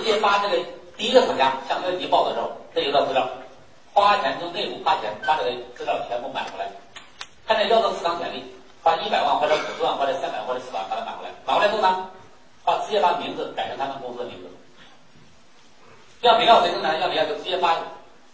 [0.00, 0.56] 直接发这个
[0.96, 3.28] 第一个厂家向院级报的时候，这有套资料，
[3.92, 6.66] 花钱从内部花钱把这个资料全部买回来，
[7.46, 8.44] 看这药的市场潜力。
[8.82, 12.08] 花一百万或者五十万或者三百或者四百把它买回来，买回来之后呢，
[12.64, 14.48] 把直接把名字改成他们公司的名字。
[16.22, 16.98] 要品药谁生产？
[16.98, 17.76] 药品药就直接发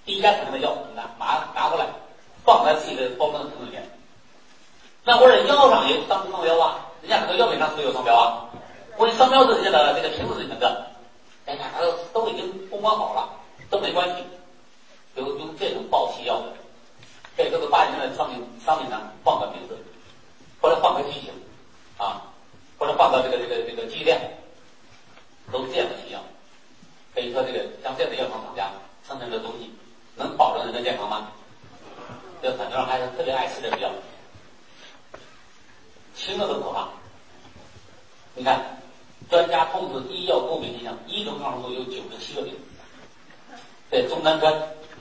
[0.04, 1.86] 第一家产的药拿拿拿过来，
[2.44, 3.82] 放在自己的包装的瓶子里面。
[5.02, 8.46] 那或者药上也有商标啊，人家很多药品上是不是有商标啊？
[8.98, 10.86] 我商标是人家的这个瓶子里面的，
[11.46, 11.70] 哎呀，
[12.12, 13.30] 都都已经公关好了，
[13.70, 14.24] 都没关系。
[15.14, 16.52] 有用这种报期药的，
[17.36, 19.76] 给这个把人家的商品商品上换个名字。
[20.58, 21.30] 或者换个机型，
[21.98, 22.22] 啊，
[22.78, 24.18] 或者换个这个这个这个机链，
[25.52, 26.20] 都是这样的需要。
[27.14, 28.72] 可以说，这个像这样的药厂厂家
[29.06, 29.70] 生产的东西，
[30.16, 31.30] 能保证人的健康吗？
[32.42, 33.90] 这很多人还是特别爱吃这个药，
[36.16, 36.88] 轻的都可怕。
[38.34, 38.80] 你看，
[39.30, 42.54] 专家通知医药过敏现象，一种抗生素有九十七个病。
[43.90, 44.52] 在钟南山，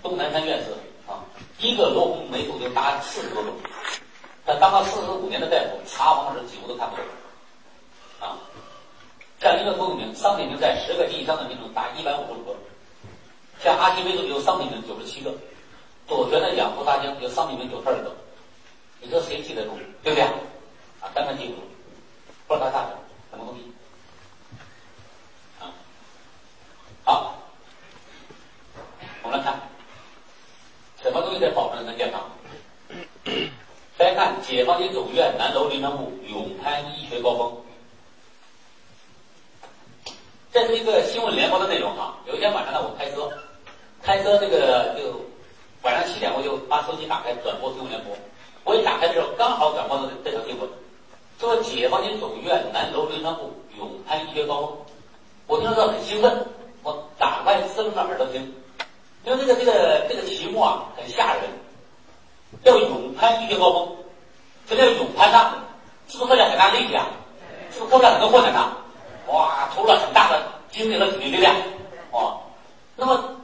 [0.04, 0.72] 钟南山院士
[1.08, 1.24] 啊，
[1.60, 3.54] 一个罗红霉素就达四十多种。
[4.46, 7.06] 他当了四十五年的大夫，查房时几乎都看不懂。
[8.20, 8.38] 啊，
[9.42, 12.56] 像一个过敏，商品名在十个及以上的品种达一百五十个，
[13.60, 15.34] 像阿奇霉素有商品名九十七个，
[16.08, 18.16] 左旋的氧氟沙星有商品名九十二个，
[19.02, 19.72] 你说谁记得住？
[20.04, 20.24] 对不对？
[21.02, 21.62] 啊，根本记不住，
[22.48, 22.90] 不知道它大小，
[23.32, 23.62] 什么东西？
[25.60, 25.74] 啊，
[27.04, 27.36] 好，
[29.24, 29.60] 我们来看，
[31.02, 32.22] 什么东西在保证人的健康？
[35.38, 37.54] 南楼临床部勇攀医学高峰。
[40.52, 42.16] 这是一个新闻联播的内容哈。
[42.26, 43.32] 有一天晚上呢，我开车，
[44.02, 45.22] 开车这个就
[45.84, 48.16] 晚上七点，我就把手机打开转播新闻联播。
[48.64, 50.68] 我一打开的时候，刚好转播的这条新闻，
[51.40, 54.78] 说解放军总医院南楼临床部勇攀医学高峰。
[55.48, 56.48] 我听了之后很兴奋，
[56.84, 58.42] 我打开侧着耳朵听，
[59.26, 61.44] 因为这个这个这个题目啊很吓人，
[62.64, 63.96] 叫勇攀医学高峰。
[64.68, 65.54] 这叫勇攀呐，
[66.08, 67.06] 是不是费了很大力气啊？
[67.72, 68.76] 是不是付了很多困难呐？
[69.28, 71.56] 哇，投了很大的精力和体力力量，
[72.10, 72.42] 哦，
[72.96, 73.38] 那么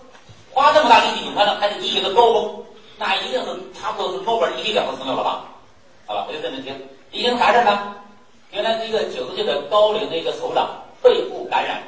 [0.51, 2.65] 花这么大力气，你看到它是医学的高峰，
[2.97, 3.47] 那一定是
[3.79, 5.45] 差不多是诺贝尔医学奖的成就了吧？
[6.07, 7.95] 好了，我就认真听，一听啥事呢？
[8.49, 10.67] 原来是一个九十岁的高龄的一个首长
[11.03, 11.83] 肺部感染，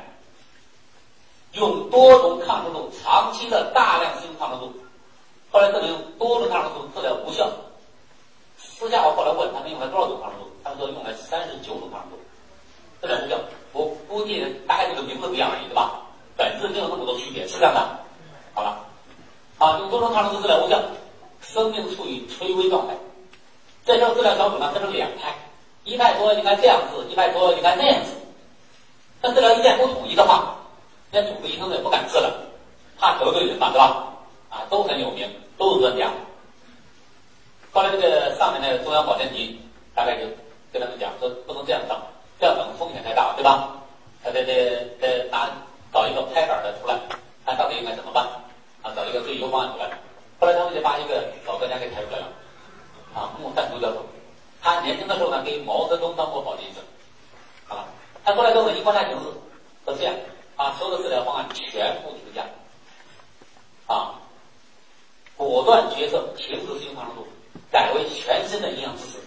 [1.54, 4.74] 用多种抗生素长期的大量使用抗生素，
[5.52, 7.52] 后来证明多种抗生素治疗无效。
[8.58, 12.18] 私下我后来问他们用了多少种抗生素，他们说用了三十九种抗生素，
[13.02, 13.38] 治疗无效。
[13.74, 16.00] 我估计大概这个名字不一样而已，对吧？
[16.38, 17.18] 本质没有那么多
[18.54, 18.78] 好了，
[19.58, 20.80] 啊，用多种抗生素治疗无效，
[21.42, 22.94] 生命处于垂危状态。
[23.86, 25.34] 在这时候治疗小组呢分成两派，
[25.84, 28.12] 一派说应该这样治，一派说应该那样治。
[29.22, 30.56] 但治疗意见不统一的话，
[31.12, 32.32] 那主治医生也不敢治了，
[33.00, 34.08] 怕得罪人嘛，对吧？
[34.50, 36.12] 啊，都很有名，都是专家。
[37.72, 39.60] 后来这个上面那个中央保健局
[39.96, 40.28] 大概就
[40.72, 41.98] 跟他们讲说，不能这样整。
[42.40, 43.70] 这样等风险太大，对吧？
[44.24, 45.50] 他得得得拿
[45.94, 46.98] 找一个拍板的出来，
[47.46, 48.26] 看到底应该怎么办
[48.82, 48.92] 啊？
[48.96, 49.90] 找一个最优方案出来。
[50.40, 52.28] 后来他们就把一个老专家给抬出来了，
[53.14, 54.06] 啊，穆赞都教授。
[54.62, 57.86] 他年轻的时候呢，给毛泽东当过保健医生，啊，
[58.24, 59.26] 他过来之后一观察形势，
[59.86, 60.14] 说这样，
[60.56, 62.46] 把所有的治疗方案全部停下，
[63.88, 64.16] 啊，
[65.38, 67.28] 果断决策停止使用抗生素，
[67.72, 69.20] 改为全身的营养支持，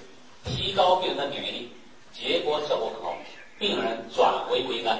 [0.44, 1.72] 提高病人的免疫力。
[2.12, 3.14] 结果效果很好，
[3.58, 4.98] 病人转危为安，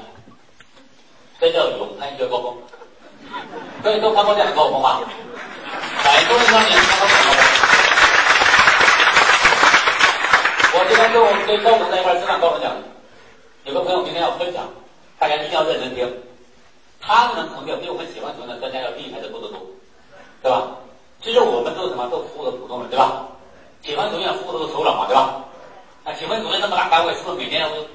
[1.40, 2.56] 这叫勇攀学高峰。
[3.82, 5.00] 各位都看过这样的高峰吧？
[6.02, 7.44] 很多人当年看过这样的高峰。
[10.76, 12.72] 我今天跟我们跟高总在一块吃饭，高总讲，
[13.64, 14.62] 有个朋友明天要分享，
[15.18, 16.06] 大家一定要认真听。
[17.00, 19.58] 他们的成就比我们喜欢什么的专家要厉害的多得多，
[20.42, 20.68] 对吧？
[21.22, 22.08] 其实我们都是什么？
[22.10, 23.24] 都服务的普通人，对吧？
[23.82, 25.44] 解放军院服务的都是首长嘛，对吧？
[26.04, 27.86] 啊，解放主任那么大单位，是不是每天要有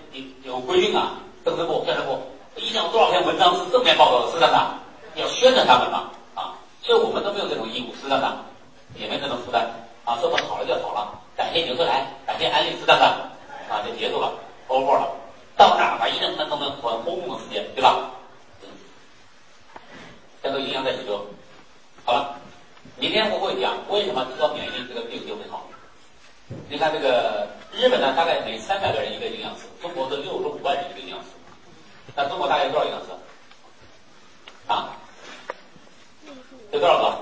[0.44, 1.20] 有规定啊？
[1.44, 2.22] 政治部、宣传部
[2.56, 6.10] 一定要多少篇文章是正面报道的，是这样的，要宣传他们嘛？
[6.36, 8.38] 啊，所以我们都没有这种义务，是这样的，
[8.96, 9.66] 也没这种负担
[10.06, 10.18] 啊。
[10.22, 13.06] 说我好了就好了，感谢牛车来，感谢安利，是这样的，
[13.74, 14.32] 啊，就结束了
[14.68, 15.08] ，over 了。
[15.58, 18.12] 到那儿把一定能弄得很轰动的时间，对吧？
[18.64, 18.70] 嗯，
[20.44, 21.26] 这都影响在许多。
[22.06, 22.36] 好了，
[22.98, 25.66] 明天我会讲为什么提高免疫力，这个病就会好。
[26.68, 31.26] 你看这个日本呢，大概每三百个人一个营养师，中国是六十五万人一个营养师。
[32.16, 33.08] 那中国大概有多少营养师？
[34.68, 34.90] 啊？
[36.72, 37.18] 有多少个？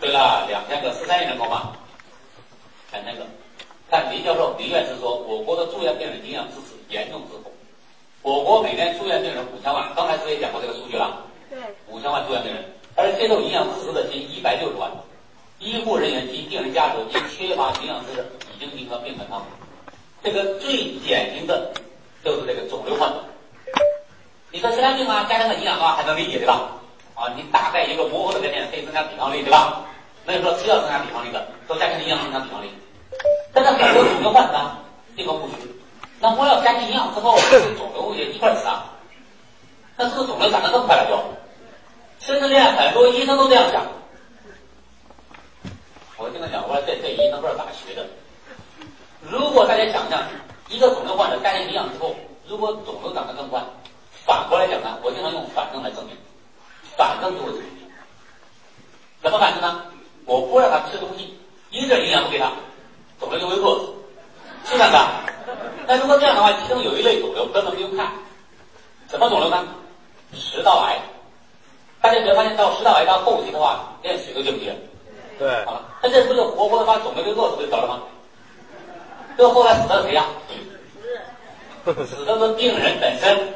[0.00, 1.72] 对了，两千个，十三亿人口嘛，
[2.92, 3.26] 两千个。
[3.90, 7.52] 看林教授、林院士说，我国的住院病人营养支持严重滞后。
[8.22, 11.20] 我国每年住院病人五千万，刚才不是也讲过这个数据了？
[11.50, 11.58] 对。
[11.88, 12.64] 五千万住院病人，
[12.96, 14.90] 而接受营养支持的仅一百六十万。
[15.58, 19.44] 医护人员及病人家属因缺乏营养知识，已经影响病很康。
[20.24, 21.70] 这个最典型的
[22.24, 23.22] 就是这个肿瘤患者。
[24.50, 26.66] 你说其他病啊，加上个营养的话还能理解对吧？
[27.14, 29.84] 啊，你大概一个模糊的概念可以增加抵抗力对吧？
[30.26, 32.70] 没有说吃药增加抵抗力的，都加进营养增加抵抗力。
[33.54, 34.58] 但是很多肿瘤患者
[35.16, 35.54] 这个不虚，
[36.18, 37.36] 那我要加进营养之后，
[37.76, 38.90] 肿瘤也一块死啊？
[39.96, 42.26] 那是不是肿瘤长得更快了就？
[42.26, 43.86] 甚至连很多医生都这样想。
[46.32, 48.06] 跟他讲，我说这这医生不知道咋学的。
[49.20, 50.22] 如果大家想象
[50.68, 52.14] 一个肿瘤患者加进营养之后，
[52.48, 53.62] 如果肿瘤长得更快，
[54.24, 56.16] 反过来讲呢，我经常用反证来证明，
[56.96, 57.86] 反证就会成立。
[59.22, 59.84] 怎么反证呢？
[60.24, 61.38] 我不让他吃东西，
[61.70, 62.50] 一点营养不给他，
[63.20, 64.98] 肿瘤就会饿死，是这样的。
[65.86, 68.12] 那如果这样的话，其中有一类肿瘤根本不用看，
[69.08, 69.64] 什么肿瘤呢？
[70.34, 70.98] 食道癌。
[72.00, 74.72] 大家有没有发现到食道癌到后期的话，连水都进不去。
[75.42, 78.02] 对，好了，那这不就活活的把肿瘤给饿死就得了吗？
[79.36, 80.24] 这后来死的谁呀？
[81.84, 83.52] 死的是病人本身，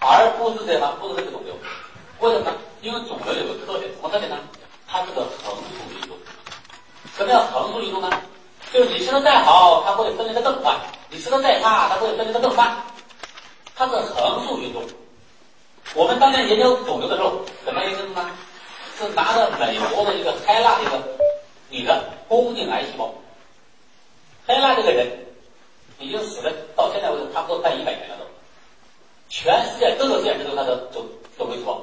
[0.00, 1.54] 而不是这么不是这个肿瘤。
[2.20, 2.52] 为什么？
[2.82, 4.36] 因为肿瘤有个特点，什么特点呢？
[4.86, 6.14] 它是个横竖运动。
[7.16, 8.10] 什么叫横竖运动呢？
[8.70, 10.74] 就是你吃的再好，它会分裂的更快；
[11.08, 12.76] 你吃的再差，它会分裂的更慢。
[13.74, 14.82] 它是横竖运动。
[15.94, 18.28] 我们当年研究肿瘤的时候，怎么研究的呢？
[18.98, 21.02] 是拿着美国的一个开蜡的一个
[21.70, 23.12] 女的宫颈癌细胞
[24.46, 25.06] 开蜡这个人
[25.98, 28.24] 已经死了到现在为止差不多快一百年了都。
[29.28, 31.80] 全世界各个县城都她的肿瘤细胞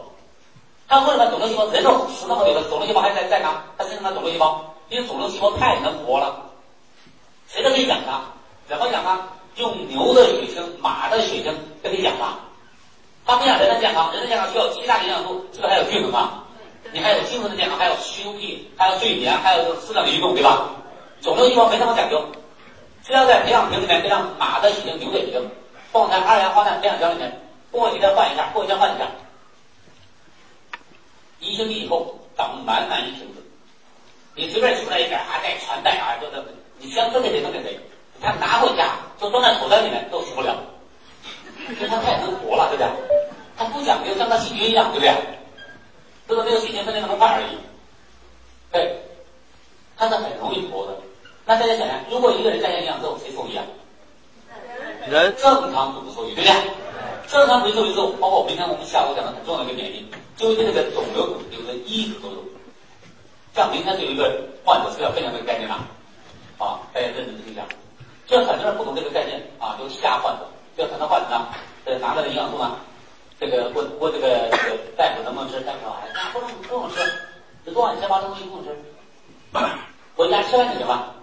[0.87, 6.49] 他为什么肿瘤细胞人都死那么久了肿瘤细胞还在在呢他身上的肿瘤细胞因为肿瘤细胞太能活了。
[7.47, 8.21] 谁都可以养它
[8.69, 9.19] 怎么养它
[9.57, 11.53] 用牛的血清马的血清
[11.83, 12.33] 跟你养它，
[13.25, 16.40] 它不像人的健康人的健康需要七大营养素是不是还有均衡啊
[16.93, 20.69] 你还有精神的健康，还有休息，还有睡眠，还有适当的运动，对吧？
[21.21, 22.23] 肿瘤细胞没那么讲究，
[23.03, 25.41] 只要在培养瓶里面培养马的血清、牛的血，
[25.91, 29.05] 放在二氧化碳培养箱里面，过几天换一下，过几天换一下。
[31.39, 33.41] 一星期以后长满满一瓶子，
[34.35, 36.43] 你随便取出来一点，还带传带啊，就是
[36.77, 37.79] 你想分给谁分给谁。
[38.21, 40.55] 他拿回家就装在口袋里面都死不了，
[41.69, 42.87] 因为他太能活了，对不对？
[43.57, 45.15] 他不讲究，像那细菌一样，对不对？
[46.31, 47.57] 这个没有细菌分裂那么快而已。
[48.71, 48.95] 对，
[49.97, 50.95] 它是很容易活的。
[51.45, 53.65] 那大家想想，如果一个人在营养之后，谁受益啊？
[55.09, 56.71] 人正常组织受益，对不对？
[57.27, 60.07] 正常组织受益之后，包括明天我们下午讲的很重要的一个免疫，
[60.37, 62.39] 就对这个肿瘤有着抑制作用。
[63.53, 64.31] 像明天就有一个
[64.63, 65.75] 患者是要分享这个概念了，
[66.59, 67.61] 啊，大家认真听一下。
[68.25, 71.47] 这很多人不懂这个概念啊，就吓患者，就很多患者呢，
[71.85, 72.79] 这拿到的营养素呢，
[73.41, 77.01] 这个问问这个这个大夫能不能吃，大夫说哎，那不能不用吃，
[77.65, 78.77] 这多少千八东西不能吃，
[80.15, 81.15] 回家吃饭就行了，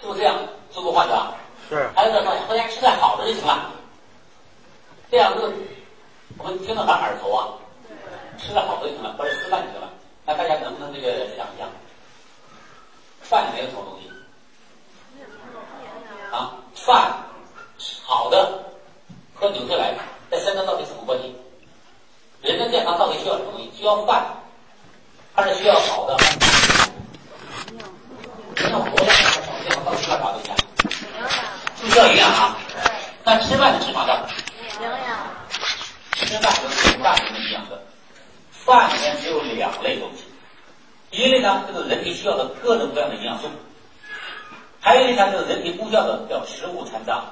[0.00, 0.36] 是不是这样？
[0.72, 1.14] 做过患者？
[1.70, 1.88] 是。
[1.94, 3.70] 还有的说回家吃点好的就行了，
[5.12, 5.54] 这样子
[6.38, 7.54] 我们听着很耳熟啊，
[8.36, 9.88] 吃点好的就行了，或者吃饭就行了。
[10.26, 11.68] 那大家能不能这个想一想，
[13.22, 14.10] 饭里面有什么东西？
[16.32, 17.12] 啊，饭
[18.02, 18.60] 好的
[19.36, 19.94] 和纽崔莱
[20.30, 21.34] 这三者到底什么关系？
[22.42, 24.04] 人的健康到底需要什么东西？
[24.04, 24.26] 需要饭，
[25.34, 26.16] 还是需要好的？
[28.56, 30.56] 人要活着，还是健康到底需要啥东西啊？
[31.80, 32.56] 是需要营养啊。
[33.24, 34.28] 那吃饭是吃啥的？
[34.80, 35.16] 营养。
[36.12, 37.80] 吃饭是很大的营养的。
[38.50, 40.24] 饭里面只有两类东西，
[41.10, 43.48] 一类呢就是人体需要的各种各样的营养素。
[44.80, 47.22] 还有一类呢就是人体不需要的叫食物残渣，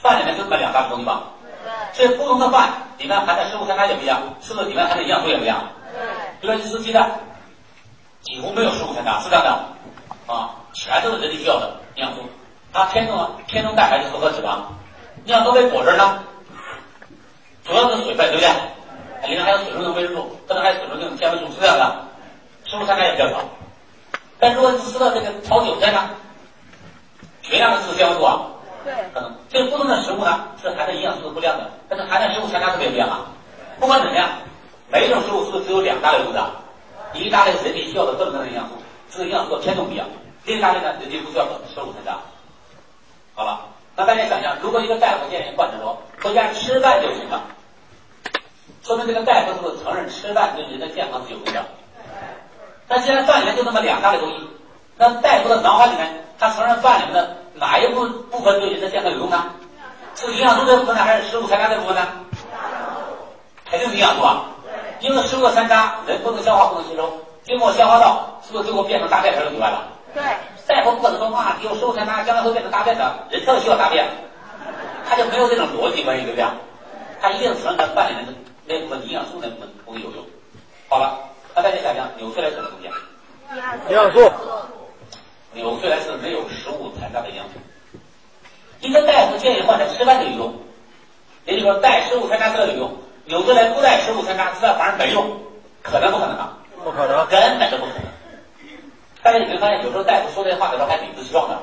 [0.00, 1.22] 饭里面就这么两大东西吧。
[1.64, 2.06] 对。
[2.06, 5.66] 这不同的饭里面含的食物残渣也不一样，是不是里面含的营养素也不一样？
[6.46, 7.10] 如说你吃鸡蛋，
[8.22, 12.20] 几乎没有食物残渣，是这样的，啊，全都是人体需要的营养素。
[12.72, 14.58] 它偏重了偏重蛋白质和脂肪。
[15.24, 16.22] 你像作为果汁呢，
[17.64, 19.28] 主要是水分，对不对？
[19.28, 22.06] 里面还有水溶性维生素，可能还有水溶性纤维素，是这样的，
[22.64, 23.40] 食物残渣也比较少。
[24.38, 26.10] 但如果你吃到这个炒韭菜呢？
[27.42, 28.42] 全量的是纤维素啊，
[28.84, 33.26] 对，可能这个不同的食物呢是含的营养素是不一样的，但是含的食物残渣特别不一样啊？
[33.80, 34.28] 不管怎么样，
[34.90, 36.50] 每一种食物是不是只有两大类物质啊？
[37.12, 38.74] 一大类是人体需要的各种各样的营养素，
[39.10, 40.06] 这个营养素的偏重不一样；
[40.44, 42.18] 另一大类呢，人体不需要的食物残渣。
[43.34, 43.60] 好了，
[43.96, 47.40] 那大家想想，如果一个大夫建议患者说回家吃饭就行了，
[48.82, 51.64] 说明这个大夫是不是承认吃饭对人的健康是有用的？
[52.88, 54.48] 但既然饭里面就那么两大类东西，
[54.96, 56.16] 那大夫的脑海里面。
[56.40, 59.44] 他承认饭里面的哪一部部分对人的健康有用呢？
[60.14, 62.00] 是营养素这部分呢，还是食物残渣这部分呢？
[63.70, 64.46] 肯定是营养素啊！
[65.00, 67.10] 因为食物的残渣人不能消化，不能吸收，
[67.42, 69.88] 经过消化道，是不是最后变成大便成体外了？
[70.14, 70.22] 对。
[70.66, 74.06] 大夫不可能说啊，有食物残渣将来会变成大便的，人特需要大便，
[75.08, 76.46] 他就没有这种逻辑关系，对不对？
[77.20, 78.32] 他一定承认饭里面的
[78.66, 80.24] 那部分营养素那部分不会有用。
[80.88, 81.18] 好了，
[81.56, 82.86] 那大家想想，纽崔莱什么东西？
[83.88, 84.30] 营养素。
[85.52, 87.54] 纽崔莱是没有食物残渣的营养素。
[88.80, 90.54] 一个大夫建议患者吃饭就有用，
[91.46, 92.92] 也就是说带食物残渣都要有用。
[93.30, 95.24] 纽崔莱不带食物残渣吃了反而没用，
[95.84, 96.52] 可能不可能啊？
[96.82, 98.02] 不可能，根本就不可能。
[99.22, 101.56] 大家有没有发现，有时候大夫说这些话的时候还理直气壮的？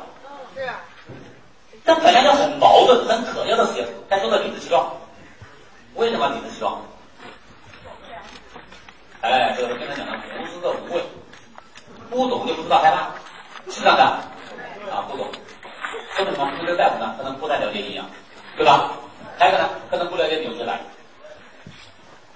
[0.56, 0.62] 是。
[0.62, 0.80] 啊。
[1.84, 4.90] 但本来就很矛盾、很可笑的事情，还说的理直气壮。
[5.96, 6.80] 为什么理直气壮？
[9.20, 11.04] 哎，这个跟他讲的无知的无畏，
[12.10, 13.10] 不懂就不知道害怕。
[13.70, 14.04] 是这样的
[14.90, 15.28] 啊，不懂，
[16.16, 16.50] 说明什么？
[16.66, 18.06] 这个大夫呢，可能不太了解营养，
[18.56, 18.94] 对吧？
[19.38, 20.80] 还有呢，可能不了解纽崔莱。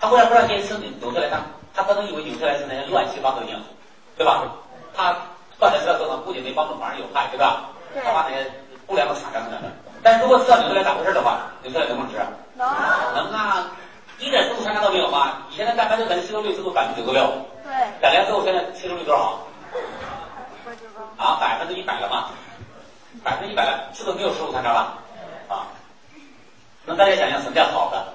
[0.02, 1.38] 他为啥不让别人吃纽崔莱呢？
[1.76, 3.68] 他可能以为纽崔莱是那些乱七八糟的营养素，
[4.18, 4.44] 对吧？
[4.96, 5.16] 他
[5.60, 7.70] 断食的时候呢，不仅没帮助，反而有害，对吧？
[8.04, 8.50] 他把那些
[8.88, 9.72] 不良的产生出来了。
[10.02, 12.18] 但是如果知道纽崔莱咋回事的话，纽崔莱能不能吃？
[12.56, 12.68] 能。
[13.14, 13.70] 能啊，
[14.18, 15.46] 一点食物残渣都没有吗？
[15.52, 17.32] 以前的蛋白质粉吸收率是不是百分之九十六？
[17.64, 17.72] 对。
[18.02, 19.38] 改良之后，现在吸收率多少？
[21.18, 22.30] 啊，百分之一百了嘛？
[23.24, 24.98] 百分之一百了，是不是没有食物残渣了？
[25.48, 25.70] 啊，
[26.86, 28.11] 那大家想想什么叫好的？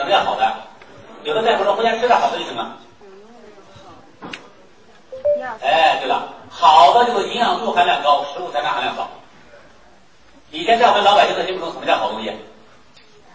[0.00, 0.50] 什么叫好的？
[1.24, 2.74] 有的大夫说回家吃点好的就行了。
[5.60, 9.10] 哎，对了，好的就是营养素含量高，食物残渣含量少。
[10.50, 12.32] 以前在我们老百姓的心目中，什么叫好东西？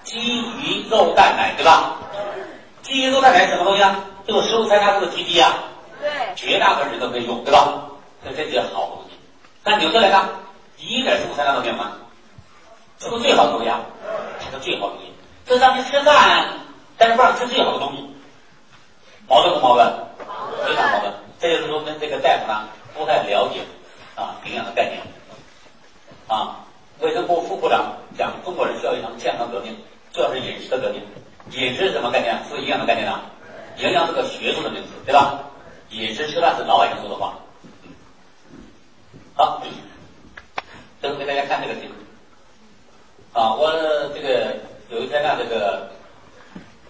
[0.03, 1.13] 鸡、鱼、肉。
[1.15, 1.97] 蛋奶，对吧？
[2.81, 4.03] 鸡鱼、肉蛋奶什么东西啊？
[4.25, 5.53] 这个食物参加这个基地啊，
[6.01, 7.85] 对，绝大部分人都可以用，对吧？
[8.23, 9.15] 这这些好东西。
[9.63, 10.27] 那纽特来看，
[10.79, 11.91] 一点食物参加都没有吗？
[12.97, 13.81] 这是最好的东西啊，
[14.39, 14.95] 这是最好的
[15.45, 16.49] 这让你吃饭，
[16.97, 18.09] 但是不让吃最好的东西，
[19.27, 19.93] 矛盾不矛盾？
[20.65, 21.13] 非常矛盾。
[21.39, 23.61] 这就是说明这个大夫呢不太了解
[24.15, 25.01] 啊营养的概念
[26.27, 26.65] 啊。
[26.99, 29.77] 卫生部副部长讲，中国人需要一场健康革命，
[30.13, 31.01] 主要是饮食的革命。
[31.51, 32.39] 饮食是什么概念？
[32.49, 33.19] 是营养的概念呢？
[33.77, 35.39] 营养是个学术的名词，对吧？
[35.89, 37.35] 饮食吃饭是老百姓说的话。
[39.35, 39.61] 好，
[41.01, 41.89] 这是给大家看这个题
[43.33, 43.69] 啊，我
[44.15, 44.55] 这个
[44.95, 45.89] 有一天呢，这个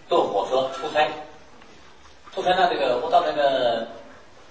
[0.08, 1.10] 坐火车出差，
[2.32, 3.88] 出差呢，这个我到那个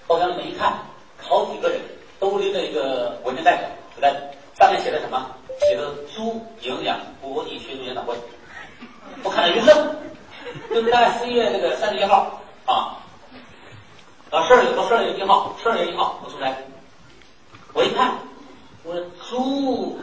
[0.05, 0.77] 包厢里面一看，
[1.21, 1.79] 好几个人
[2.19, 3.57] 都拎着一个文件袋，
[3.95, 4.13] 就在
[4.59, 5.25] 上面写的什么？
[5.61, 8.13] 写的猪营养国际学术研讨会。
[9.23, 9.95] 我看了一愣，
[10.69, 12.99] 就是在十一月这个三十一号啊，
[14.31, 16.53] 啊十二月到十二月一号，十二月一号我出差，
[17.71, 18.15] 我一看，
[18.83, 19.97] 我说猪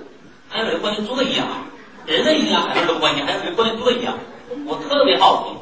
[0.49, 1.67] 还有人关心猪的营养啊，
[2.07, 4.19] 人的营养很多人都关心，还有人关心猪的营养，
[4.67, 5.57] 我特别好奇，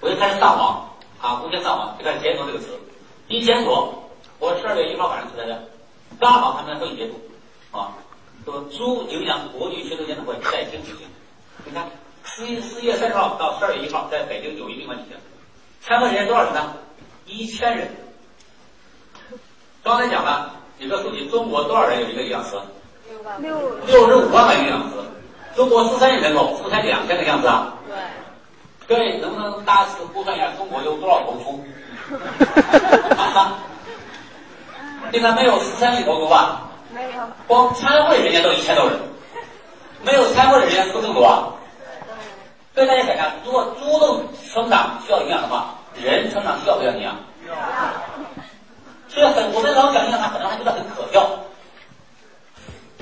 [0.00, 0.88] 我就开始上网
[1.20, 2.78] 啊，无线上网就开始检索这个词，
[3.28, 5.62] 一检索，我十二月一号晚上出来的，
[6.20, 7.12] 刚好他们会议结束
[7.70, 7.92] 啊，
[8.44, 11.06] 说猪营养国际学术研讨会在京举行，
[11.64, 11.88] 你看。
[12.26, 15.16] 十一十一月三十号到十二月一号，在北京友谊宾馆举行。
[15.82, 16.72] 参会人员多少人呢？
[17.26, 17.94] 一千人。
[19.82, 22.56] 刚才讲了，几个数据：中国多少人有一个营养师？
[23.40, 24.96] 六六十五万个营养师。
[25.56, 27.74] 中国十三亿人口，是不是才两千个样子啊？
[27.86, 27.94] 对。
[28.86, 31.64] 各位能不能大致估算一下，中国有多少头猪？
[35.12, 36.62] 你看没有十三亿头猪吧？
[36.92, 37.22] 没有。
[37.46, 38.98] 光参会人员都一千多人，
[40.02, 41.48] 没有参会的人员不这么多啊？
[42.74, 47.14] 所以大家想想，如果猪都生长需要营养的话，人成长需要不要营养？
[49.08, 51.24] 所以很我们老讲营养，他可能还觉得很可笑。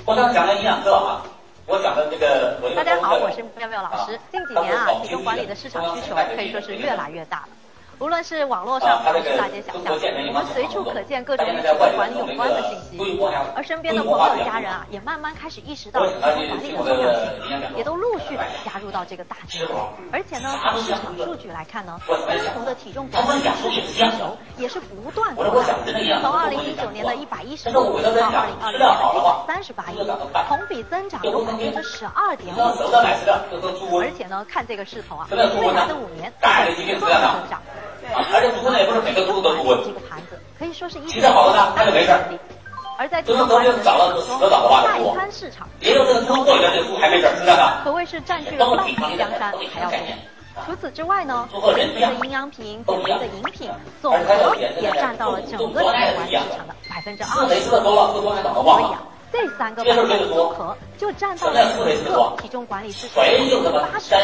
[0.04, 1.22] 我刚讲了营养课啊，
[1.66, 4.18] 我讲的这个，我大家好，我是妙妙老师。
[4.30, 7.48] 近几年啊，体重管理的市场需求可以说是越来越大了。
[7.98, 9.84] 无论是网络上还是大街小巷，
[10.26, 11.60] 我们随处可见各种与
[11.94, 12.98] 管理有关的信息。
[13.54, 19.76] 而身边的朋友、家人啊，也慢慢开始意识到体重管理的重要性，也都陆续的加入到这个大军中。
[20.10, 25.74] 而且呢，从市场数据来看呢，单从的体重管理需求也是不断扩大。
[26.20, 30.04] 从二零一九年的一百一十五亿到二零二零年的一百三十八亿，
[30.48, 33.98] 同比增长有百分之十二点五。
[34.00, 35.36] 而且呢，看这个势头啊，未
[35.72, 37.62] 来的五年会不断的增长。
[38.32, 42.20] 而且猪呢也不是每个猪都猪这个盘子可以说是一吃的好的呢，那就没事儿。
[42.98, 44.82] 而在就是昨天找了死的早的话
[45.30, 47.26] 市场，也有这个猪过一段这猪还没事？
[47.82, 49.98] 可谓是占据了半壁江山还要多。
[50.66, 53.70] 除此之外呢，我们的营养品、减肥的饮品
[54.02, 57.60] 总和也占到了整个体管市场的百分之二十。
[57.64, 57.80] 所
[58.80, 59.02] 以啊。
[59.32, 64.14] 这三个板块组合就占到了整个体重管理市场的八十。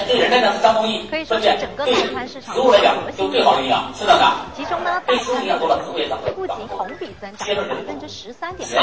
[1.10, 2.76] 可以说是整个大餐市场的核
[3.10, 3.32] 心。
[4.54, 5.58] 其中呢，大餐的
[6.36, 8.82] 不仅同比增长百分之十三点八，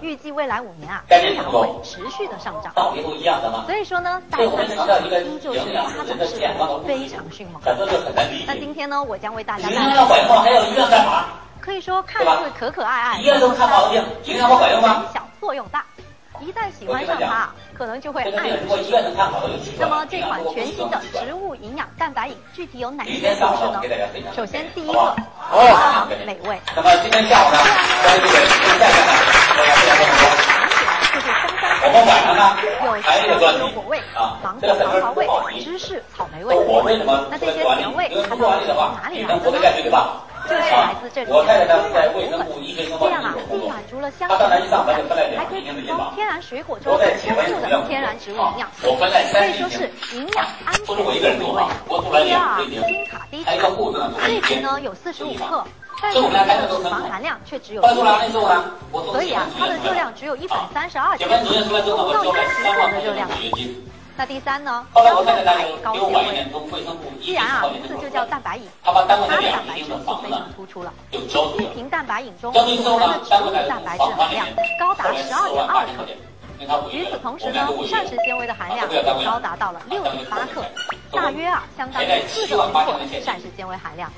[0.00, 2.72] 预计未来五年啊，仍然会持续的上涨。
[3.66, 4.86] 所以说呢，大餐的市场
[5.24, 7.60] 依旧是发展势头非常迅猛。
[8.46, 9.96] 那今天呢，我将为大家带来。
[11.70, 13.38] 可以说看似可可爱爱，小
[15.38, 15.84] 作用大。
[16.40, 17.48] 一旦喜欢上它，
[17.78, 18.98] 可能就会爱不释手。
[19.78, 23.80] 那么这款全新的植物营养蛋白饮具体有哪些特质呢？
[24.34, 25.14] 首先第一个，
[25.52, 26.60] 非常美味。
[26.74, 27.58] 那么今天下午呢，
[28.02, 28.48] 关于这个
[28.80, 29.14] 再看看，
[29.54, 30.02] 大家不要
[31.14, 32.18] 就是香香口感，
[33.28, 34.02] 有香油果味、
[34.42, 35.24] 芒果桃桃味、
[35.62, 36.52] 芝士草莓味。
[37.30, 39.50] 那这些甜味它到底从哪里来的
[39.88, 40.02] 呢？
[40.50, 41.78] 就是来自这里的天然
[42.10, 42.42] 果粉，
[42.98, 44.98] 这样啊，既满足了香甜的口感，
[45.38, 48.68] 还可以提供天然水果中丰富的天然植物营养，
[49.32, 51.38] 可以说是营养安全美味。
[52.24, 53.50] 第二，金卡低脂，
[54.26, 55.64] 这瓶呢有四十五克，
[56.02, 58.50] 但是里面的脂肪含量却只有一点多，
[59.12, 63.28] 所以啊，它的热量只有一百三十二卡，不到一十克的热量。
[64.20, 64.84] 那第三呢？
[64.92, 66.46] 高蛋白高纤维。
[67.22, 69.26] 既然啊，名字就叫蛋白饮，它的蛋白
[69.78, 70.92] 质就非常突出了。
[71.10, 72.60] 一瓶蛋白饮中所
[72.98, 74.46] 含的植物蛋白质含量
[74.78, 76.04] 高达十二点二克。
[76.92, 78.86] 与此同时呢，膳食纤维的含量
[79.24, 80.62] 高达到了六点八克，
[81.10, 84.12] 大约啊相当于四个苹果的膳食纤维含量。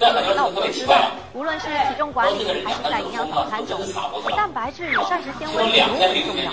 [0.00, 0.96] 那我们都知道，
[1.34, 3.78] 无论是体重管理还是在营养早餐中，
[4.34, 6.50] 蛋白质与膳食纤维都很重要。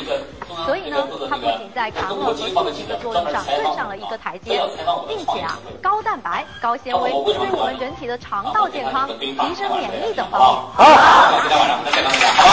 [0.65, 0.97] 所以呢，
[1.29, 4.61] 它不仅在抗饿和促进的作用上更上了一个台阶，
[5.07, 10.49] 并且啊，高蛋白、高纤维对我们人体的肠道健康、提升免疫等方面。
[10.75, 12.43] 好，今天晚上再见大家，好？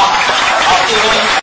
[0.63, 0.79] 好，